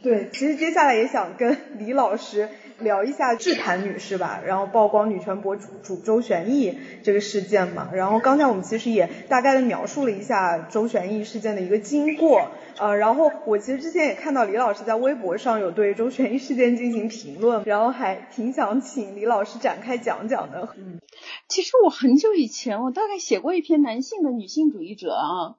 [0.04, 2.50] 对，其实接下来也想跟李老师。
[2.80, 7.90] 聊一下智坛女士吧，然后曝光女权博主主周旋逸这个事件嘛。
[7.94, 12.50] 然后刚才我们其实也大概的描述了一下周旋逸事件的一个经过。
[12.80, 20.70] 呃，然后我其实之前也看到李老师在微博上有对周旋逸事件进行评论，然后还挺想请李老师展开讲讲的。
[20.76, 21.00] 嗯，
[21.48, 25.56] 其实我很久以前我大概写过一篇男性的女性主义者啊。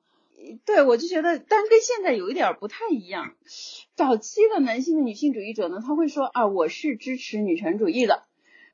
[0.66, 3.34] 对，我就觉得，但跟现在有一点不太一样。
[3.94, 8.24] 早期的男性的女性主义者呢，他会说啊，我是支持女权主义的。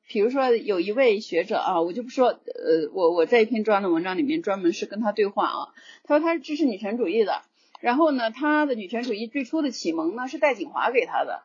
[0.08, 5.68] 比如说有一位学者啊，我就不说，呃，我我在一篇专的文章里面专门是跟他对话啊，
[6.02, 7.42] 他说他是支持女权主义的。
[7.80, 11.42] 然后呢，他的女权主义最初的启蒙呢是戴锦华给他的。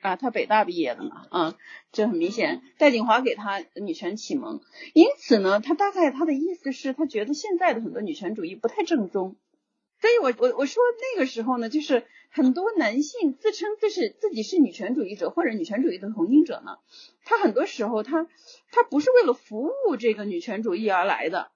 [0.00, 1.54] 啊，他北大毕业的嘛，啊，
[1.90, 4.60] 这很明显，戴锦华给他女权启蒙，
[4.94, 9.36] 因此呢，他大概他的意思是他觉得现在的很多女权主义不太正宗，
[10.00, 10.82] 所以我我我说
[11.14, 16.78] 那个时候呢，就是很多男性自称自是自己是女权主义者或者女权主义的同情者呢，
[17.24, 18.28] 他很多时候他
[18.70, 21.50] 他不是为了服务这个女权主义而来的，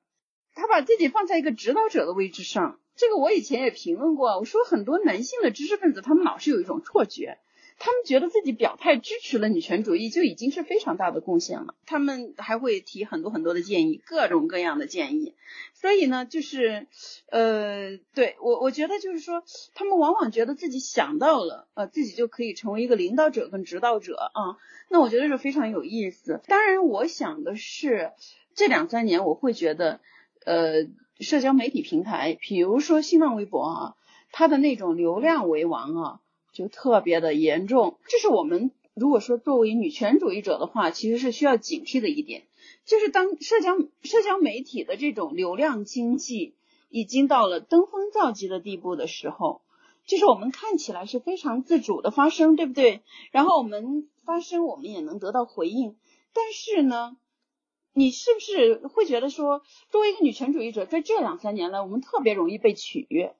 [0.54, 7.38] 他把自己放在一个指导者的位置上，这个我以前也评论过，我说很多男性的知识分子他们老是有一种错觉。
[7.78, 11.74] 他们觉得自己表态支持了女权主义就已经是非常大的贡献了。
[11.86, 15.34] 他们还会提很多很多的建议，各种各样的建议。
[15.74, 16.86] 所以呢，就是
[17.26, 19.42] 呃，对我我觉得就是说，
[19.74, 24.58] 他们往往觉得自己想到了，呃，自己就可以成为一个领导者跟指导者啊。
[24.88, 26.40] 那我觉得是非常有意思。
[26.46, 28.12] 当然，我想的是
[28.54, 30.00] 这两三年，我会觉得，
[30.44, 30.86] 呃，
[31.18, 33.94] 社交媒体平台，比如说新浪微博啊，
[34.30, 36.20] 它的那种流量为王啊。
[36.52, 42.42] 就特别的严重，这是我们如果说作为女权主义者的话，其实是需要警惕的一点，
[42.84, 46.54] 就是当社交社交媒体的这种流量经济
[46.90, 49.62] 已经到了登峰造极的地步的时候，
[50.06, 53.00] 就是我们看起来是非常自主的发声，对不对？
[53.30, 55.96] 然后我们发声，我们也能得到回应，
[56.34, 57.16] 但是呢，
[57.94, 63.34] 你是不是会觉得说，作为一个女权主义者，在这两三年来，我们特别容易被取悦？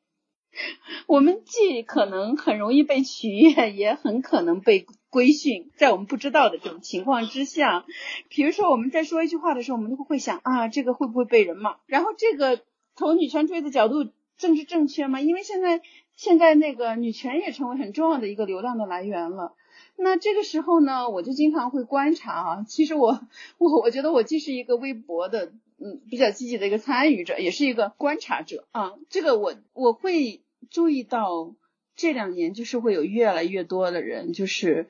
[1.07, 7.85] 我们既可能很容易被取悦，也很可能被规训，在我们不知道的这种情况之下，
[8.29, 11.77] 比如说我们在说一句话的时候，我们就会想啊，这个会不会被人骂？
[11.87, 12.61] 然后这个
[12.95, 14.11] 从女权主义的角度，
[14.43, 15.21] 政治正确吗？
[15.21, 15.81] 因为现在
[16.17, 19.55] 现在那个女权也成为很重要的一个流量的来源了。
[19.97, 23.21] 那这个时候呢，我就经常会观察啊，其实我
[23.59, 25.53] 我我觉得我既是一个微博的。
[25.85, 28.93] 嗯，比较积极的一个参与者，也是一个观察者啊。
[29.09, 30.41] 这个我我会
[30.71, 31.57] 注意到，
[31.97, 34.89] 这两年就是会有越来越多的人，就是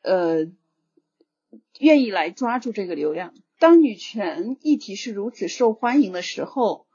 [0.00, 0.46] 呃，
[1.78, 3.34] 愿意来抓住这个流量。
[3.58, 6.86] 当女权议题是如此受欢迎的时候，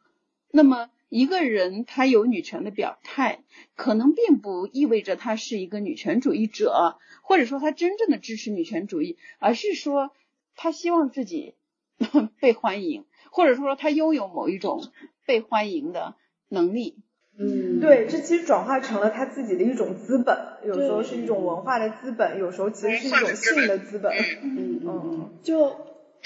[0.50, 3.44] 那么一个人他有女权的表态，
[3.76, 10.12] 可能并不意味着他是一个女权主义者，或者说他真正的支持女权主义，而是说
[10.56, 11.56] 他希望自己
[12.40, 13.06] 被欢迎。
[13.32, 14.82] 或者说他拥有某一种
[15.26, 16.16] 被欢迎的
[16.48, 17.00] 能力，
[17.38, 24.14] 嗯，对，这其实转化成了他自己的一种资本，有时候是一种文化的资本，有时候其实是一种性的资本。
[24.42, 25.76] 嗯嗯，就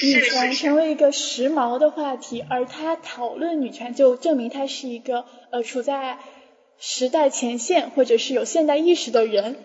[0.01, 6.19] 女权成为一个时髦的话题，而他讨论女权，就证明他是一个呃处在。
[6.81, 9.57] 时代前线，或者是有现代意识的人。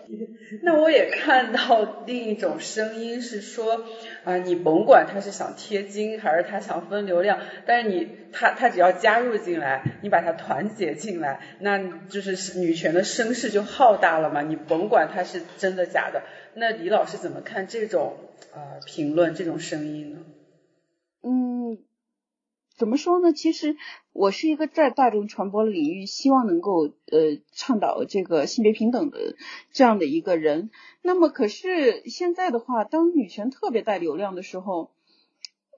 [0.61, 3.85] 那我也看到另一种声音是说，
[4.25, 14.41] 啊，你甭管他是想贴金还是他想分流量，但是你他他只要加入进来，你把他团结进来，那就是女权的声势就浩大了嘛。
[14.41, 16.23] 你甭管他是真的假的。
[16.53, 18.17] 那李老师怎么看这种
[18.53, 20.19] 啊评论这种声音呢？
[21.23, 21.77] 嗯。
[22.77, 23.31] 怎么说呢？
[23.31, 23.77] 其实
[24.11, 29.37] 我是一个在大众传播领域希望能够呃倡导这个性别平等的
[29.71, 30.71] 这样的一个人。
[31.01, 34.91] 那么可是现在的话，当女权特别带流量的时候，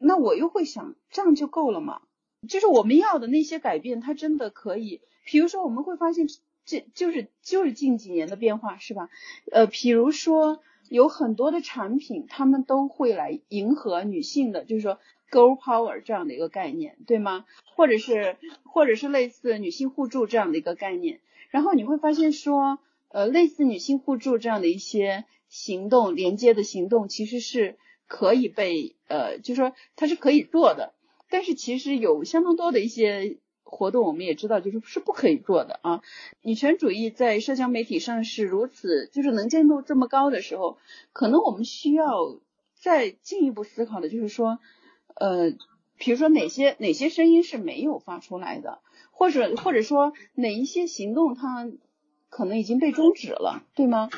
[0.02, 2.02] 那我又会想，这样就够了吗？
[2.50, 5.02] 就是我们要的那些改变，它真的可以？
[5.24, 6.26] 比如说，我们会发现，
[6.66, 9.10] 这就是就是近几年的变化，是吧？
[9.52, 14.98] 呃，比如说有很多的产品，他们都会来迎合女性的，就是说。
[15.30, 17.46] Girl Power 这样的一个概念，对吗？
[17.76, 21.20] 或者是或者是类似女性互助这样的一个概念，
[21.50, 30.94] 然后你会发现说，呃，类似女性互助这样的一些行动连接的行动，其实是可以被呃，就说它是可以做的，
[31.30, 36.02] 但是其实有相当多的一些活动，我们也知道就是是不可以做的啊。
[36.42, 40.78] 女权主义在社交媒体上是如此，就是能见度这么高的时候，
[41.14, 42.40] 可能我们需要
[42.76, 44.58] 再进一步思考的就是说。
[45.20, 45.52] 呃，
[45.98, 48.80] 比如说哪些哪些声音是没有发出来的，
[49.12, 51.68] 或者或者说哪一些行动它
[52.30, 54.10] 可能已经被终止了，对吗？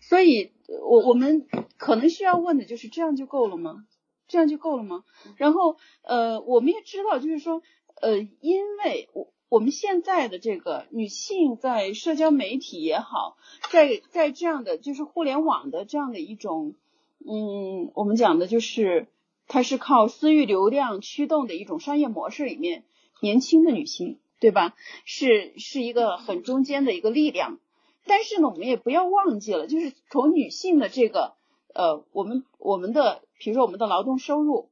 [0.00, 0.50] 所以，
[0.82, 1.46] 我我们
[1.76, 3.84] 可能需要问的就是这样就够了吗？
[4.26, 5.04] 这样就够了吗？
[5.36, 7.62] 然后，呃，我们也知道，就是说，
[8.00, 13.36] 呃，因为我我们现在的这个女性在社交媒体也好，
[13.70, 16.74] 在在这样的就是互联网的这样的一种，
[17.20, 19.06] 嗯，我们讲的就是。
[19.48, 22.84] 它是靠私域流量驱动的一种商业模式里面，
[23.22, 24.74] 年轻的女性，对吧？
[25.06, 27.58] 是是一个很中间的一个力量。
[28.04, 31.32] 但是呢，我们也不要忘记了，就是从女性的这个
[31.74, 34.68] 呃，我们我们的，比如说我们的劳动收入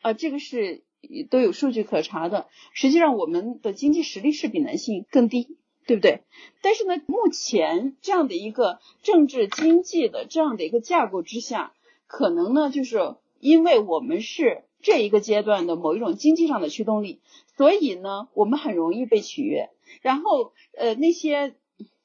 [0.00, 0.84] 啊，这个是
[1.28, 2.46] 都有数据可查的。
[2.72, 5.56] 实际上，我们的经济实力是比男性更低，
[5.86, 6.22] 对不对？
[6.62, 11.72] 但是呢，目前这样的一个政治经济的这样的一个架构之下，
[12.06, 13.16] 可能呢，就是。
[13.40, 17.20] 因为我们是这一个阶段的某一种经济上的驱动力，
[17.56, 19.70] 所以呢，我们很容易被取悦。
[20.02, 21.54] 然后，呃，那些，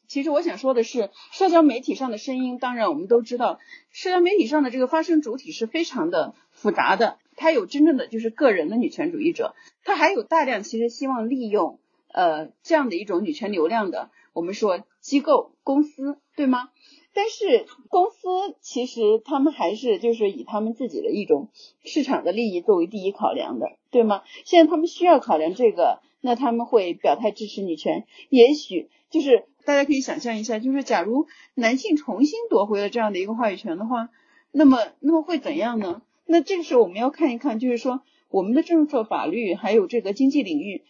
[0.07, 3.59] 其实我想说的是，社交媒体上的声音，当然我们都知道，
[3.91, 7.19] 社交媒体上的这个发声主体是非常的复杂的。
[7.35, 16.69] 它有真正的就是个人的女权主义者，它还有大量其实希望利用呃这样的一种女权流量的，我们说机构公司，对吗？
[17.15, 21.47] 但是公司其实他们还是就是以他们自己的一种
[21.85, 24.23] 市场的利益作为第一考量的，对吗？
[24.43, 28.05] 现在他们需要考量这个，那他们会表态支持女权。
[28.29, 34.09] 也许就是大家可以想象一下，就是假如男性重新夺回了这样的一个话语权的话，
[34.51, 36.01] 那么那么会怎样呢？
[36.25, 40.83] 那这个时候我们要看一看，就是说我们的政策、法律还有这个经济领域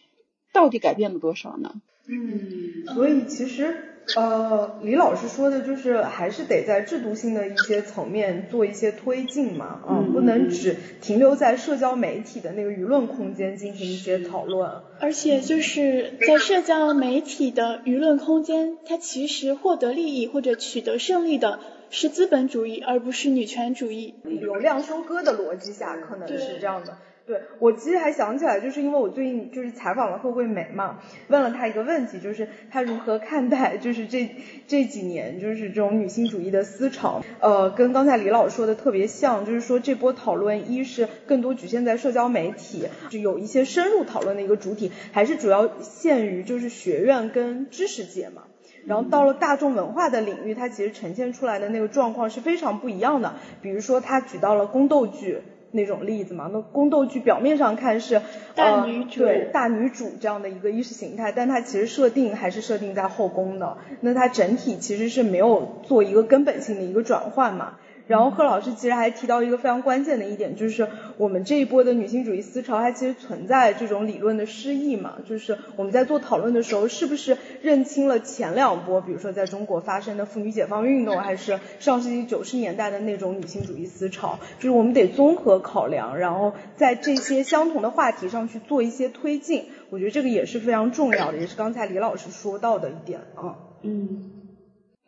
[0.52, 1.80] 到底改变了多少呢？
[2.08, 3.92] 嗯，所以其实。
[4.14, 14.70] 呃，李老师说的就是还是得在制度性的一些层面做一些推进嘛，嗯，不能只停留在社交媒体的那个舆论空间进行一些讨论。
[15.00, 21.58] 而且就是在社交媒体的舆论空间，它其实获得利益或者取得胜利的
[21.90, 24.14] 是资本主义，而不是女权主义。
[24.22, 26.96] 流量收割的逻辑下，可能是这样的。
[27.26, 34.30] 对，我其实还想起来，就是因为我最近就是采访了贺桂美嘛，问了她一个问题，就是她如何看待就是这
[34.68, 48.44] 这几年就是这种女性主义的思潮，呃，跟刚才李老说的特别像，就是说这波讨论一是更多局限在社交媒体，就有一些深入讨论的一个主体，还是主要限于就是学院跟知识界嘛，
[48.86, 55.38] 然后到了大众文化的领域，它其实呈现出来的那个状况是非常不一样的，比如说他举到了宫斗剧。
[55.76, 58.20] 那种例子嘛，那宫斗剧表面上看是
[58.56, 67.74] 大女主，对大女主这样的一个意识形态，但它其实设定还是设定在后宫的，那它整体其实是没有做一个根本性的一个转换嘛。
[68.06, 70.86] 然后贺老师其实还提到一个非常关键的一点，就是
[71.16, 93.58] 我们这一波的女性主义思潮，它其实存在这种理论的失忆嘛，就是我们在做讨论的时候，是不是认清了前两波，比如说在中国发生的妇女解放运动，还是上世纪九十年代的那种女性主义思潮，就是我们得综合考量，然后在这些相同的话题上去做一些推进，我觉得这个也是非常重要的，也是刚才李老师说到的一点啊。
[93.82, 94.30] 嗯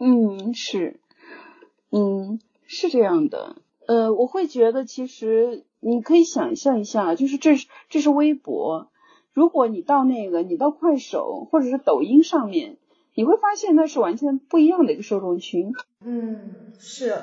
[0.01, 0.99] 嗯是
[1.93, 2.41] 嗯。
[2.71, 3.57] 是这样的，
[3.87, 8.91] 呃，我会觉得其实你可以想象一下，就是这是这是微博，
[9.33, 12.77] 如果你到那个你到快手或者是抖音上面，
[13.15, 15.73] 你会发现那是完全不一样的一个受众群。
[16.05, 17.17] 嗯，是，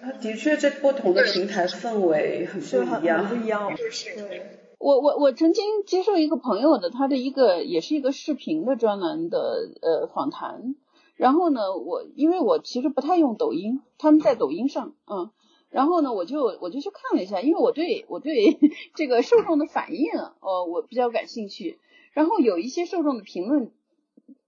[0.00, 3.72] 它的确这不同的平台氛围很不一样，不一样。
[4.16, 10.76] 对，我我我曾经接受一个朋友的他的一个也是一个视频的专栏的呃访谈。
[11.14, 15.30] 然后呢，我因为我其实不太用抖音，他们在抖音上，嗯，
[15.70, 18.58] 然后呢，我就我就去看了一下，因为我对我对
[18.94, 20.10] 这个受众的反应，
[20.40, 21.78] 呃，我比较感兴趣。
[22.12, 23.72] 然后有一些受众的评论，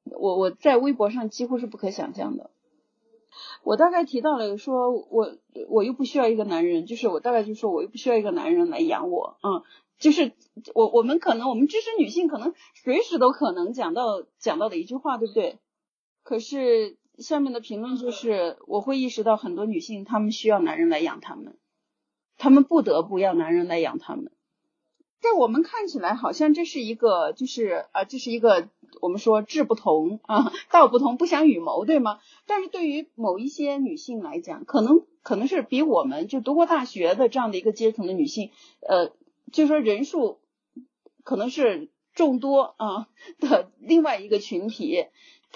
[0.05, 2.51] 我我在微博上几乎是不可想象的。
[3.63, 5.37] 我大概提到了说，我
[5.69, 9.63] 我又不需要一个男人，就是我大概就说我又不需要一个男人来养我，嗯，
[9.99, 10.33] 就是
[10.75, 15.59] 我我们可能我们知识女性，可能随时都可能讲到讲到的一句话，对不对？
[16.25, 21.57] 可是下面的评论就是，我会意识到很多女性她们需要男人来养她们，
[22.39, 24.33] 她们不得不要男人来养她们。
[25.21, 28.69] 在我们看起来，好像这是一个，就是啊，这是一个
[29.01, 32.21] 我们说志不同啊，道不同不相与谋，对吗？
[32.47, 38.51] 但是对于某一些女性来讲，可能可能是比我们就读过大学的这样的一个阶层的女性，
[38.81, 39.13] 呃，
[39.53, 40.41] 就说人数
[41.23, 43.09] 可能是众多啊
[43.39, 45.07] 的另外一个群体。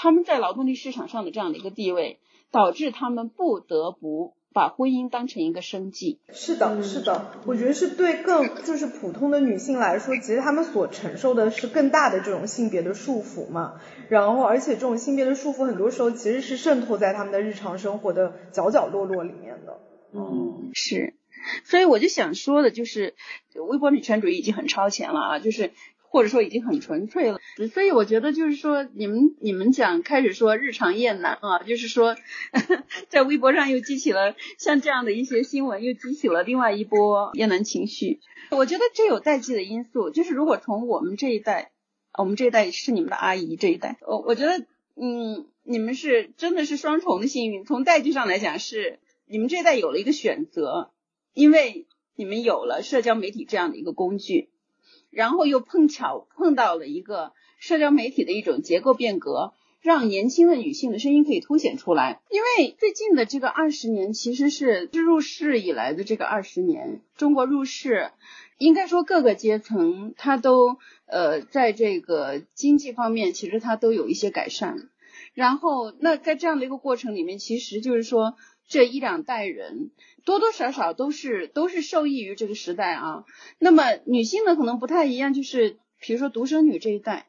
[0.01, 2.21] 他们在劳动力市场上的这样的一个地位，
[2.53, 6.21] 导致他们不得不把婚姻当成一个生计。
[6.33, 13.81] 是的，是的，我觉得是对更就是普通的女性来说，其实她们所承受的是更大的这种性别的束缚嘛。
[14.09, 19.81] 然后，而且这种性别的束缚，很多时候其实是渗透在他们的日常生活的角角落落里面的。
[20.15, 21.15] 嗯，是。
[21.65, 23.17] 所以我就想说的就是，
[23.69, 25.73] 微博女权主义已经很超前了啊，就是。
[26.11, 27.39] 或者说已经很纯粹了，
[27.73, 32.17] 所以我觉得就是说，你们你们讲开始说日常厌男啊，就是说
[33.09, 38.21] 在微博上又激起了像这样的一些新闻，又激起了另外一波厌男情绪。
[38.51, 41.73] 我觉得这有代际的因素，就是如果从我们这一代，
[42.19, 44.65] 我们这一代是你们的阿姨这一代，我我觉得
[44.97, 47.67] 嗯，你们是真的是双重的幸运。
[47.67, 50.91] 从代际上来讲，是你们这一代有了一个选择，
[51.35, 51.87] 因为
[52.17, 54.49] 你们有了社交媒体这样的一个工具。
[55.11, 62.21] 然后又碰巧碰到了一个社交媒体的一种结构变革，让年轻的女性的声音可以凸显出来。
[62.31, 68.11] 因为最近的这个二十年，其实是入世以来的这个二十年，中国入世，
[68.59, 74.89] 应该说各个阶层它都呃在这个经济方面，其实它都有一些改善。
[75.35, 78.35] 然后那在这样的一个过程里面，其实就是说
[78.69, 79.91] 这一两代人。
[80.25, 83.25] 多多少少都是都是受益于这个时代啊。
[83.59, 87.29] 那么女性呢，可能不太一样，就是比如说独生女这一代，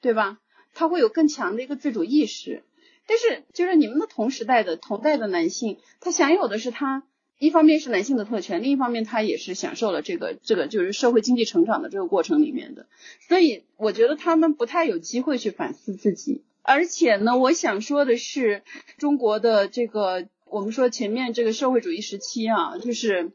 [0.00, 0.38] 对吧？
[0.72, 2.64] 她会有更强的一个自主意识。
[3.06, 7.02] 但是就是你们的同时代的同代的男性，他享有的是他
[7.38, 12.86] 一方面是男性的特权，另一方面他也是享受了这个这个就是社会经济成长的这个过程里面的。
[13.28, 16.42] 所以我觉得他们不太有机会去反思自己。
[16.62, 18.62] 而且呢，我想说的是，
[18.96, 20.26] 中国的这个。
[20.50, 23.32] 我们说前面这个社会主义时期啊，就是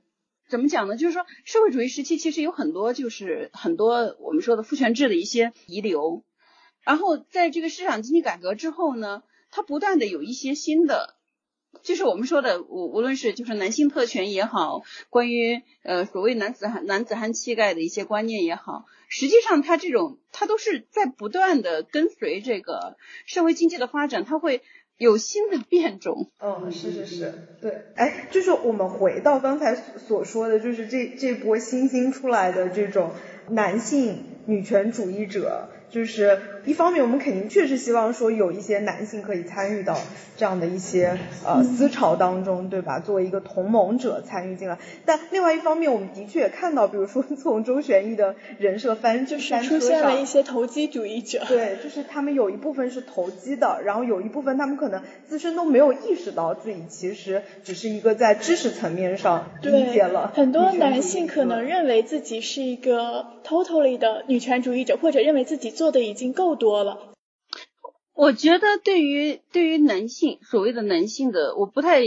[0.50, 0.98] 怎么讲呢？
[0.98, 6.26] 就是说社会主义时期其实有很多就是很多我们说的父权制的一些遗留，
[6.84, 11.16] 然后在这个市场经济改革之后呢，它不断的有一些新的，
[11.84, 24.62] 就是我们说的无无论是就是男性特权也好，关于呃所谓男子汉男子汉气概的一些观念也好，实际上它这种它都是在不断的跟随这个社会经济的发展，它会。
[24.98, 33.12] 有新的变种，嗯，是是是，对，哎，就是我们回到刚才所说的，就是这这波新兴出来的这种
[33.50, 35.70] 男性女权主义者。
[35.88, 39.98] 就是一方面，我们肯定确实希望说有一些男性可以参与到
[40.36, 43.00] 这样的一些呃思潮当中，对吧？
[43.00, 44.78] 作为一个同盟者参与进来。
[45.06, 51.46] 但另外一方面，我们的确也看到，比如说 从周旋义的人设翻就是出现了一些投机主义者。
[51.48, 60.34] 对，就是他们有一部分是投机的，然后有一部分他们可能自身都没有意识到自己其实只是一个在知识层面上理解了。
[60.36, 65.86] 很多男性可能认为自己是一个 totally 的女权主义者，或者认为自己做。
[65.86, 67.14] 的已经够多了。
[68.14, 72.02] 我觉得对于对于男性所谓的男性的，我不太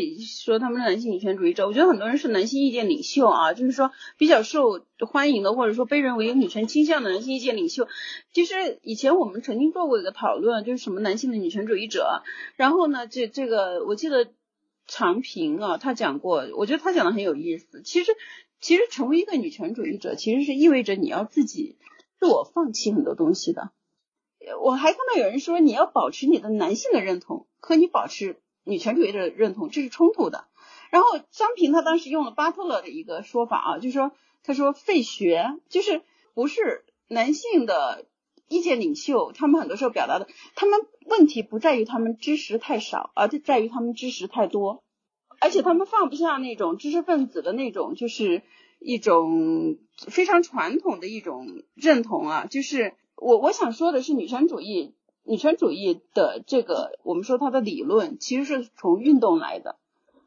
[0.44, 1.66] 说他们是男性女权主义者。
[1.66, 7.88] 我觉得很多人是男性意见领袖啊，就是说比较受欢迎的，或者说被认为有女权倾向的男性意见领袖。
[8.32, 12.22] 其实以前我们曾经做过一个讨论，就是什么男性的女权主义者。
[12.56, 14.26] 然后呢，这这个我记得
[14.86, 17.80] 长平啊，他讲过，我觉得他讲的很有意思。
[17.82, 18.12] 其实
[18.60, 21.78] 其实成为一个女权主义者，其实是意味着你要自己
[22.18, 23.70] 自我放弃很多东西的。
[24.62, 30.46] 我还看到有人说，你要保持你的男性的认同，和你保持女权主义的认同，这是冲突的。
[30.90, 36.02] 然后张平他当时用了巴特勒的一个说法啊，就是说，他说废学就是
[36.34, 38.06] 不是男性的
[38.48, 44.82] 意见领袖，他们很多时候表达的，他们问题不在于他们知识太少，而在于他们知识太多，
[45.40, 48.42] 而且他们放不下那种知识分子的那种，就是
[48.78, 52.94] 一种非常传统的一种认同啊，就是。
[53.20, 59.74] 我我想说的是，女权主义，女权主义的这个，我们说它的理论其实是从运动来的，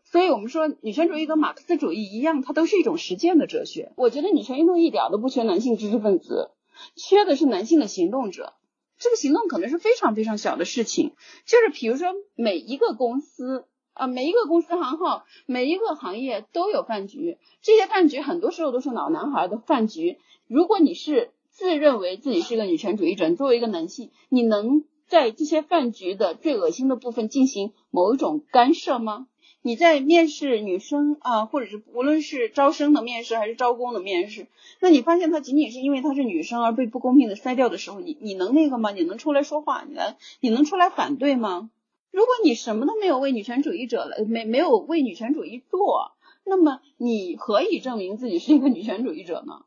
[0.03, 3.93] 所以我们说女权主义跟马克思主义一样，它都是一种实践的哲学。
[3.95, 6.51] 我觉得女权运动一点都不缺男性知识分子，
[6.97, 8.55] 缺的是男性的行动者。
[8.99, 11.13] 这个行动可能是非常非常小的事情，
[11.45, 13.67] 就是比如说每一个公司
[14.01, 20.17] 啊，每一个公司行号，每一个行业都有饭局，这些饭局很多时候都是老男孩的饭局。
[20.47, 29.27] 如果你是自认为自己是个女权主义者，你作为一个男性，你能在这些饭局的最恶心的部分进行某一种干涉吗？
[29.61, 34.47] 你在面试女生啊，或者是无论是招生的面试还是招工的面试，
[34.79, 38.89] 那你发现她仅仅是因为她是女生而被不公平的筛掉的时候，你你能那个吗？
[38.89, 39.83] 你能出来说话？
[39.87, 41.69] 你能你能出来反对吗？
[42.11, 46.11] 如果你什么都没有为女权主义者了，没没有为女权主义做，
[46.43, 49.63] 那么你何以证明自己是一个女权主义者呢？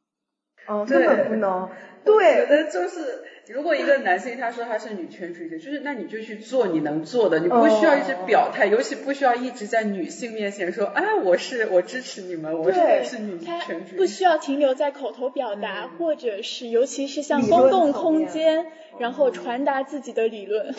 [0.67, 1.69] 哦，根本不能。
[2.05, 13.97] 对，觉得就是，如果一个男性他说他是女权主义者，就是那你就去做你能做的，你不需要一直表态，尤其不需要一直在女性面前说，哎，我是我支持你们，我是是女权主义者。
[13.97, 18.67] 不需要停留在口头表达，或者是尤其是像公共空间，
[18.99, 20.75] 然后传达自己的理论。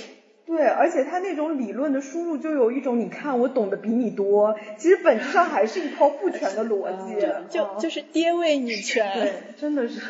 [0.45, 7.15] 对，而且他那种理论的输入就有一种，你看我懂得比你多，其实本质上还是一套父权的逻辑，
[7.49, 10.01] 就就是爹位女权，对，真的是。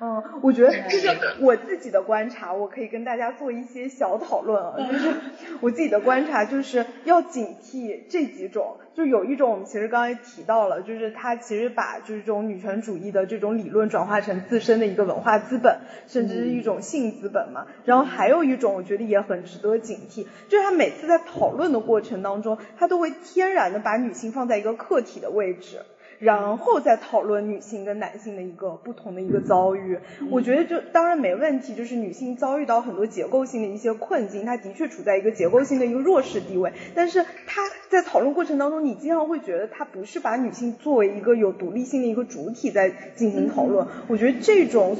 [0.00, 1.08] 嗯，我觉得就是
[1.40, 4.74] 我自己的观察，我可以跟大家做一些小讨论啊。
[4.76, 5.12] 就是
[5.60, 8.76] 我自己的观察，就是要警惕这几种。
[8.94, 17.66] 就有一种，我们其实刚才提到了，就是他其实把就是这种女权主义的这种理论转化成自身的一个文化资本，甚至是一种性资本嘛。
[17.84, 25.82] 然后还有一种，我觉得也很值得警惕，就是他每次在讨论的过程当中，他都会天然的把女性放在一个客体的位置。
[26.18, 29.98] 然后再讨论女性跟男性的一个不同的一个遭遇，
[30.30, 44.96] 我觉得就当然没问题，就是女性遭遇到很多结构性的一些困境，她的确处在一个结构性的一个弱势地位，但是她在讨论过程当中，你经常会觉得她不是把女性作为一个有独立性的一个主体在进行讨论，我觉得这种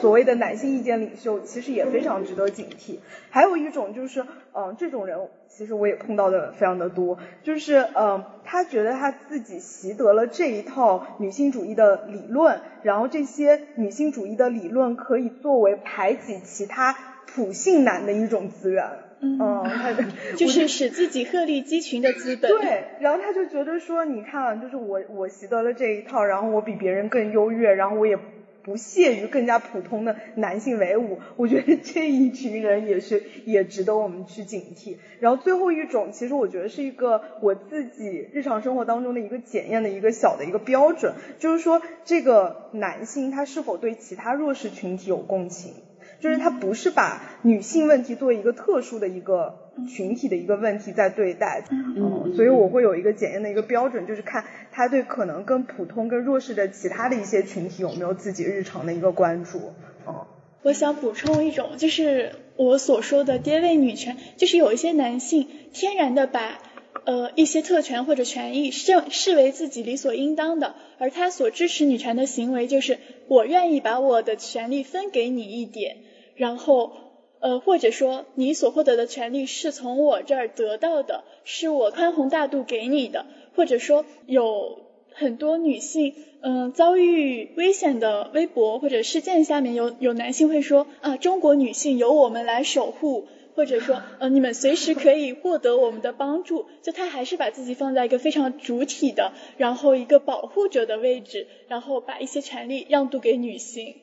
[0.00, 2.98] 所谓的男性意见领袖其实也非常值得警惕。
[3.30, 5.18] 还有一种就是，嗯，这种人。
[5.52, 16.96] 其实我也碰到的非常的多，就是嗯，他觉得他自己习得了这一套女性主义的理论，然后这些女性主义的理论可以作为排挤其他
[17.26, 18.84] 普性男的一种资源，
[19.20, 19.92] 嗯， 他
[20.36, 22.50] 就是使自己鹤立鸡群的资本。
[22.50, 28.18] 对，然后他就觉得说，你看，就是我我习得了这一套，然后我比别人更优越，然后我也。
[28.62, 34.96] 不屑于更加普通的男性为伍，我觉得这一群人也是也值得我们去警惕。
[35.18, 45.74] 然后最后一种，其实我觉得是一个我自己日常生活当中的一个检验的一个小的一个标准，就是说这个男性他是否对其他弱势群体有共情。
[46.18, 59.72] 就是他不是把女性问题作为一个特殊的一个群体的一个问题在对待，嗯，所以我会有一个检验的一个标准，就是看他对可能更普通、更弱势的其他的一些群体有没有自己日常的一个关注，
[60.06, 60.14] 嗯。
[60.62, 66.58] 我想补充一种，就是我所说的爹位女权，就是有一些男性天然的把
[67.04, 75.96] 呃一些特权或者权益视视为自己理所应当的，而他所支持女权的行为就是我愿意把我的权利分给你一点。
[76.36, 76.92] 然后，
[77.40, 83.26] 呃，或者说你所获得的权利是从我这儿得到的，是我宽宏大度给你的，
[83.56, 84.80] 或者说有
[85.12, 103.96] 很多女性，嗯，遭遇危险的微博或者事件下面有有男性会说啊，中国女性由我们来守护，或者说呃，你们随时可以获得我们的帮助，就他还是把自己放在一个非常主体的，然后一个保护者的位置，然后把一些权利让渡给女性。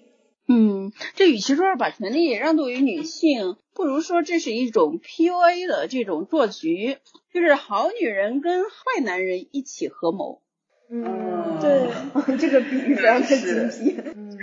[0.48, 0.88] 嗯。
[0.88, 6.98] 嗯，这与其说是把权利让渡于女性，不如说这是一种 PUA 的这种做局，
[7.34, 10.42] 就是好女人跟坏男人一起合谋。
[10.90, 11.90] 嗯，对，
[12.38, 13.96] 这个比喻非常的精辟。
[14.16, 14.38] 嗯。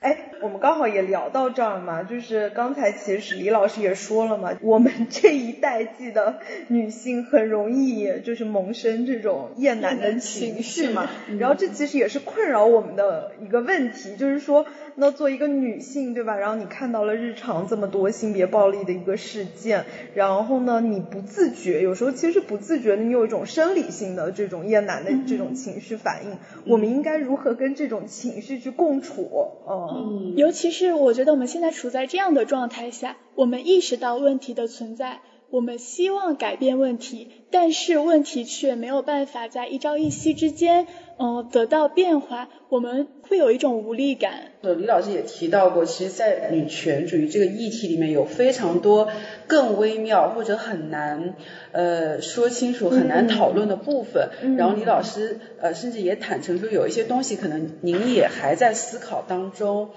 [0.00, 6.38] 哎，我们刚好也聊到这儿嘛，就是刚才其实李老师也说了嘛，我们这一代际的
[6.68, 11.06] 女性很容易就是萌生这种厌男的情绪嘛，
[11.38, 16.34] 然后这其实也是困扰我们的一个问题，就是说，那作为一个女性对吧？
[16.34, 19.84] 然后你看到了日常这么多性别暴力的一个事件，
[20.14, 29.50] 然后呢，你不自觉，有时候其实不自觉的，你有一种生理性的这种厌男的这种情绪反应，我们应该如何跟这种情绪去共处？
[29.66, 29.88] 哦。
[29.89, 29.89] 嗯，
[30.36, 35.20] 尤其是我觉得我们现在处在这样的状态下，我们意识到问题的存在，
[35.50, 40.86] 我们希望改变问题，但是问题却没有办法在一朝一夕之间，
[41.18, 44.52] 嗯，得到变化，我们会有一种无力感。
[44.62, 49.10] 呃李老师也提到过，其实，在女权主义这个议题里面有非常多
[49.48, 51.34] 更微妙或者很难
[51.72, 54.28] 呃说清楚、很难讨论的部分。
[54.56, 59.90] 然后李老师呃甚至也坦诚说，有一些东西可能您也还在思考当中。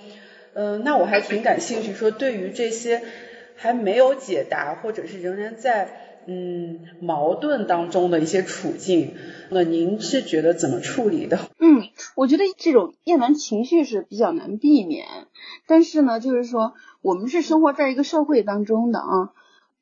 [0.56, 3.02] 嗯，那我还挺感兴趣，说对于这些
[3.56, 9.16] 还没有解答或者是仍然在嗯矛盾当中的一些处境，
[9.50, 11.40] 那您是觉得怎么处理的？
[11.60, 15.08] 嗯，我觉得这种厌男情绪是比较难避免，
[15.68, 19.34] 但是呢，就是说我们是生活在一个社会当中的啊，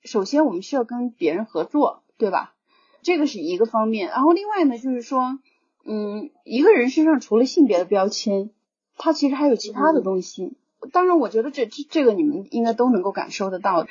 [0.03, 2.55] 首先我们需要跟别人合作，对吧？
[3.03, 5.39] 这个是一个方面，然后另外呢，就是说，
[5.85, 8.51] 嗯，一个人身上除了性别的标签，
[8.97, 10.53] 他其实还有其他的东西。
[10.91, 13.87] 当然，我觉得这这这个你们应该都能够感受得到。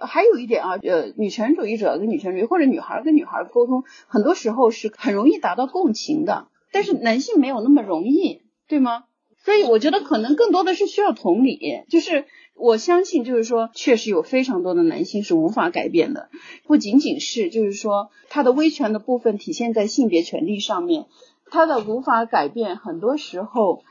[0.00, 9.06] 还有一点啊，呃，女权主义者跟女权主义或者女孩跟女孩沟通，很多时候是很容易达到共情的，但是男性没有那么容易，对吗？
[9.44, 16.28] 所以我觉得可能更多的是需要同理，就是我相信，就是说，确实有非常多的男性是无法改变的，
[16.68, 21.06] 不仅仅是就是说他的威权的部分体现在性别权利上面，
[21.50, 23.82] 他的无法改变，很多时候。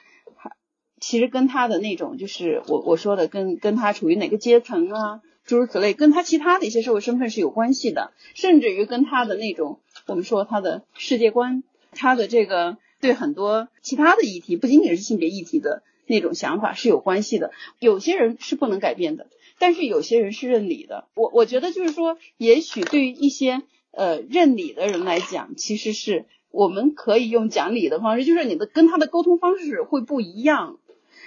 [1.00, 17.52] 其实跟他的那种，就是我我说的，跟跟他处于哪个阶层啊，诸如此类，跟他其他的一些社会身份是有关系的，甚至于跟他的那种，我们说他的世界观，他的这个对很多其他的议题，不仅仅是性别议题的那种想法是有关系的。
[17.80, 19.28] 有些人是不能改变的，
[19.60, 21.06] 但是有些人是认理的。
[21.14, 30.80] 我我觉得就是说，也许对于一些呃认理的人来讲，其实是我们可以用讲理的方式，就是你的跟他的沟通方式会不一样。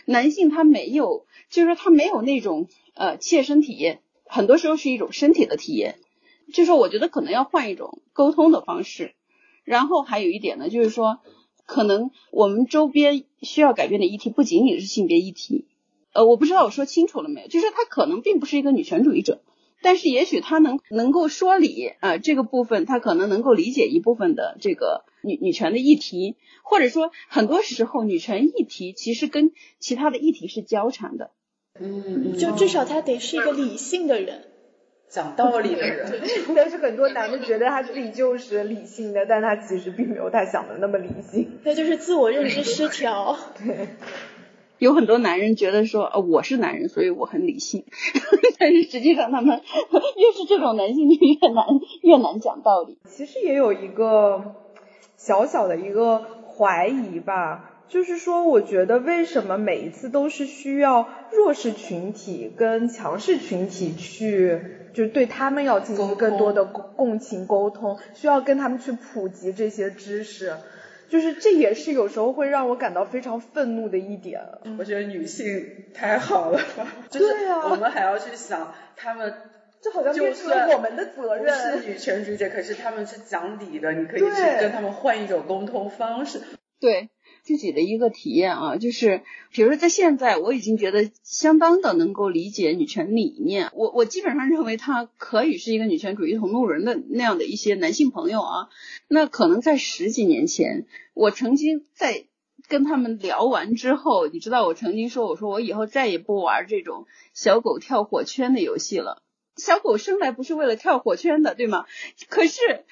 [0.05, 5.98] 男性他没有，就是说他没有那种呃切身体验，很多时候是一种身体的体验。
[6.53, 9.14] 就是，我觉得可能要换一种沟通的方式。
[9.64, 11.20] 然后还有一点呢，就是说，
[11.64, 15.66] 可能我们周边需要改变的议题不仅仅是性别议题。
[16.12, 17.46] 呃，我不知道我说清楚了没有？
[17.48, 19.42] 就是他可能并不是一个女权主义者。
[19.80, 31.31] 但是也许他能能够说理啊，这个部分他可能能够理解一部分的这个女女权的议题，或者说很多时候女权议题其实跟其他的议题是交缠的。
[31.79, 34.45] 嗯，就至少他得是一个理性的人，
[35.09, 36.21] 讲道理的人。
[36.55, 41.59] 但是很多男的觉得他自己就是理性的，但他其实并没有他想的那么理性。
[41.64, 43.37] 那就是自我认知失调。
[43.64, 43.89] 对。
[44.79, 47.85] 有很多男人觉得说，呃，我是男人，所以我很理性，
[48.59, 51.66] 但是实际上他们越是这种男性就越难
[52.01, 52.97] 越难讲道理。
[53.07, 54.55] 其实也有一个
[55.27, 64.62] 小小的一个怀疑吧，就是说，我觉得为什么每一次都是需要弱势群体跟强势群体去，
[64.95, 70.57] 就是对他们要进行更多的共共情沟通，需要跟他们去普及这些知识。
[71.07, 74.41] 就是这也是有时候会让我感到非常愤怒的一点。
[74.79, 75.45] 我觉得女性
[75.93, 76.61] 太好了，
[77.11, 77.27] 就是
[77.68, 79.35] 我们还要去想他们，
[79.83, 81.81] 这好像变成了我们的责任。
[81.83, 84.26] 是女权主义者，可是他们是讲理的，你可以去
[84.61, 86.41] 跟他们换一种沟通方式。
[86.78, 87.11] 对
[87.43, 89.20] 自己的一个体验啊，就是
[89.53, 93.70] 比如说在现在，我已经觉得相当的能够理解女权理念。
[93.74, 98.68] 我我基本上认为他可以是一个女权主义同路人的那样的一些男性朋友啊。
[99.09, 102.24] 那可能在十几年前，我曾经在
[102.66, 109.22] 跟他们聊完之后，你知道我曾经说，我说我以后再也不玩这种小狗跳火圈的游戏了。
[109.57, 111.86] 小狗生来不是为了跳火圈的，对吗？
[112.28, 112.84] 可是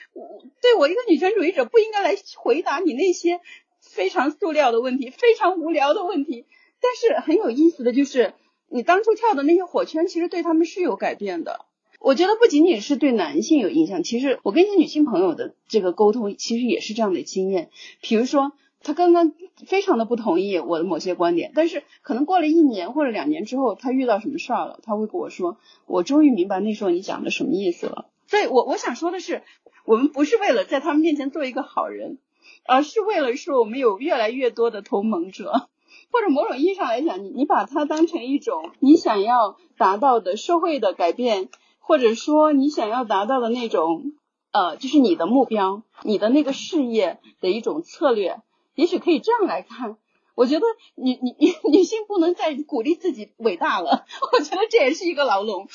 [0.61, 3.41] 对我一个女权主义者，不应该来回答你那些。
[3.81, 6.45] 非常塑料的问题，非常无聊的问题，
[6.81, 8.35] 但是很有意思的就是，
[8.69, 11.65] 你当初跳的那些火圈，其实对他们是有改变的。
[11.99, 17.71] 我觉得不仅仅是对男性有影响，其实我跟一些女性朋友的这个沟通，其实也是这样的经验。
[18.03, 18.53] 比如说，
[18.83, 19.33] 他刚刚
[19.67, 28.07] 非常的不同意我的某些观点，但是可能过了一年或者两年之后，他遇到什么事儿了，他会跟我说，我终于明白那时候你讲的什么意思了。
[28.27, 29.43] 所以我我想说的是，
[29.85, 32.19] 我们不是为了在他们面前做一个好人，
[32.65, 35.69] 而是为了说我们有越来越多的同盟者，
[36.13, 41.49] 或者某种意义上来讲，你你把它当成一种你想要达到的社会的改变，
[41.81, 44.13] 或者说你想要达到的那种
[44.53, 48.41] 呃，就是你的目标，你的那个事业的一种策略。
[48.79, 49.97] 也许可以这样来看，
[50.37, 50.65] 我觉得
[50.95, 55.67] 女女女女性不能再鼓励自己伟大了，我觉得这也是一个牢笼。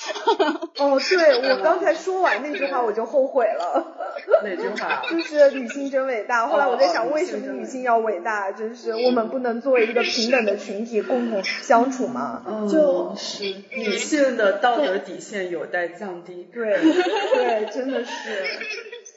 [0.77, 3.97] 哦，对我刚才说完那句话我就后悔了。
[4.41, 5.03] 哪句话？
[5.09, 6.47] 就是女性真伟大。
[6.47, 8.53] 后来我在想，为什么女性要伟大？
[8.53, 12.65] 就是我们不能作为一个平等的群体共同相处吗？
[12.71, 13.43] 就是
[13.75, 16.47] 女性的道德底线有待降低。
[16.53, 16.79] 对
[17.33, 18.13] 对，真的是。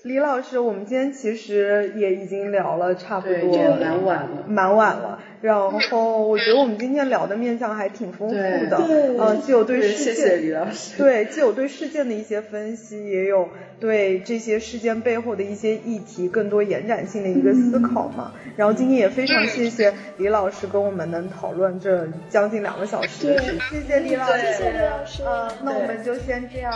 [0.03, 5.19] 李老师，我们今天其实也已经聊了差不多，蛮晚了，蛮晚了。
[5.43, 8.77] 然后我觉得我们今天聊的面向还挺丰富的，
[9.19, 10.67] 嗯，既有对事件，
[10.97, 18.33] 对，既有对事件的一些分析，也有对这些事件背后的一些议题更多延展性的一个思考嘛。
[18.57, 26.73] 然后今天也非常谢谢李老师跟我们能讨论这将近两个小时的时间，谢谢李老师，谢谢李老师，嗯，那我们就先这样。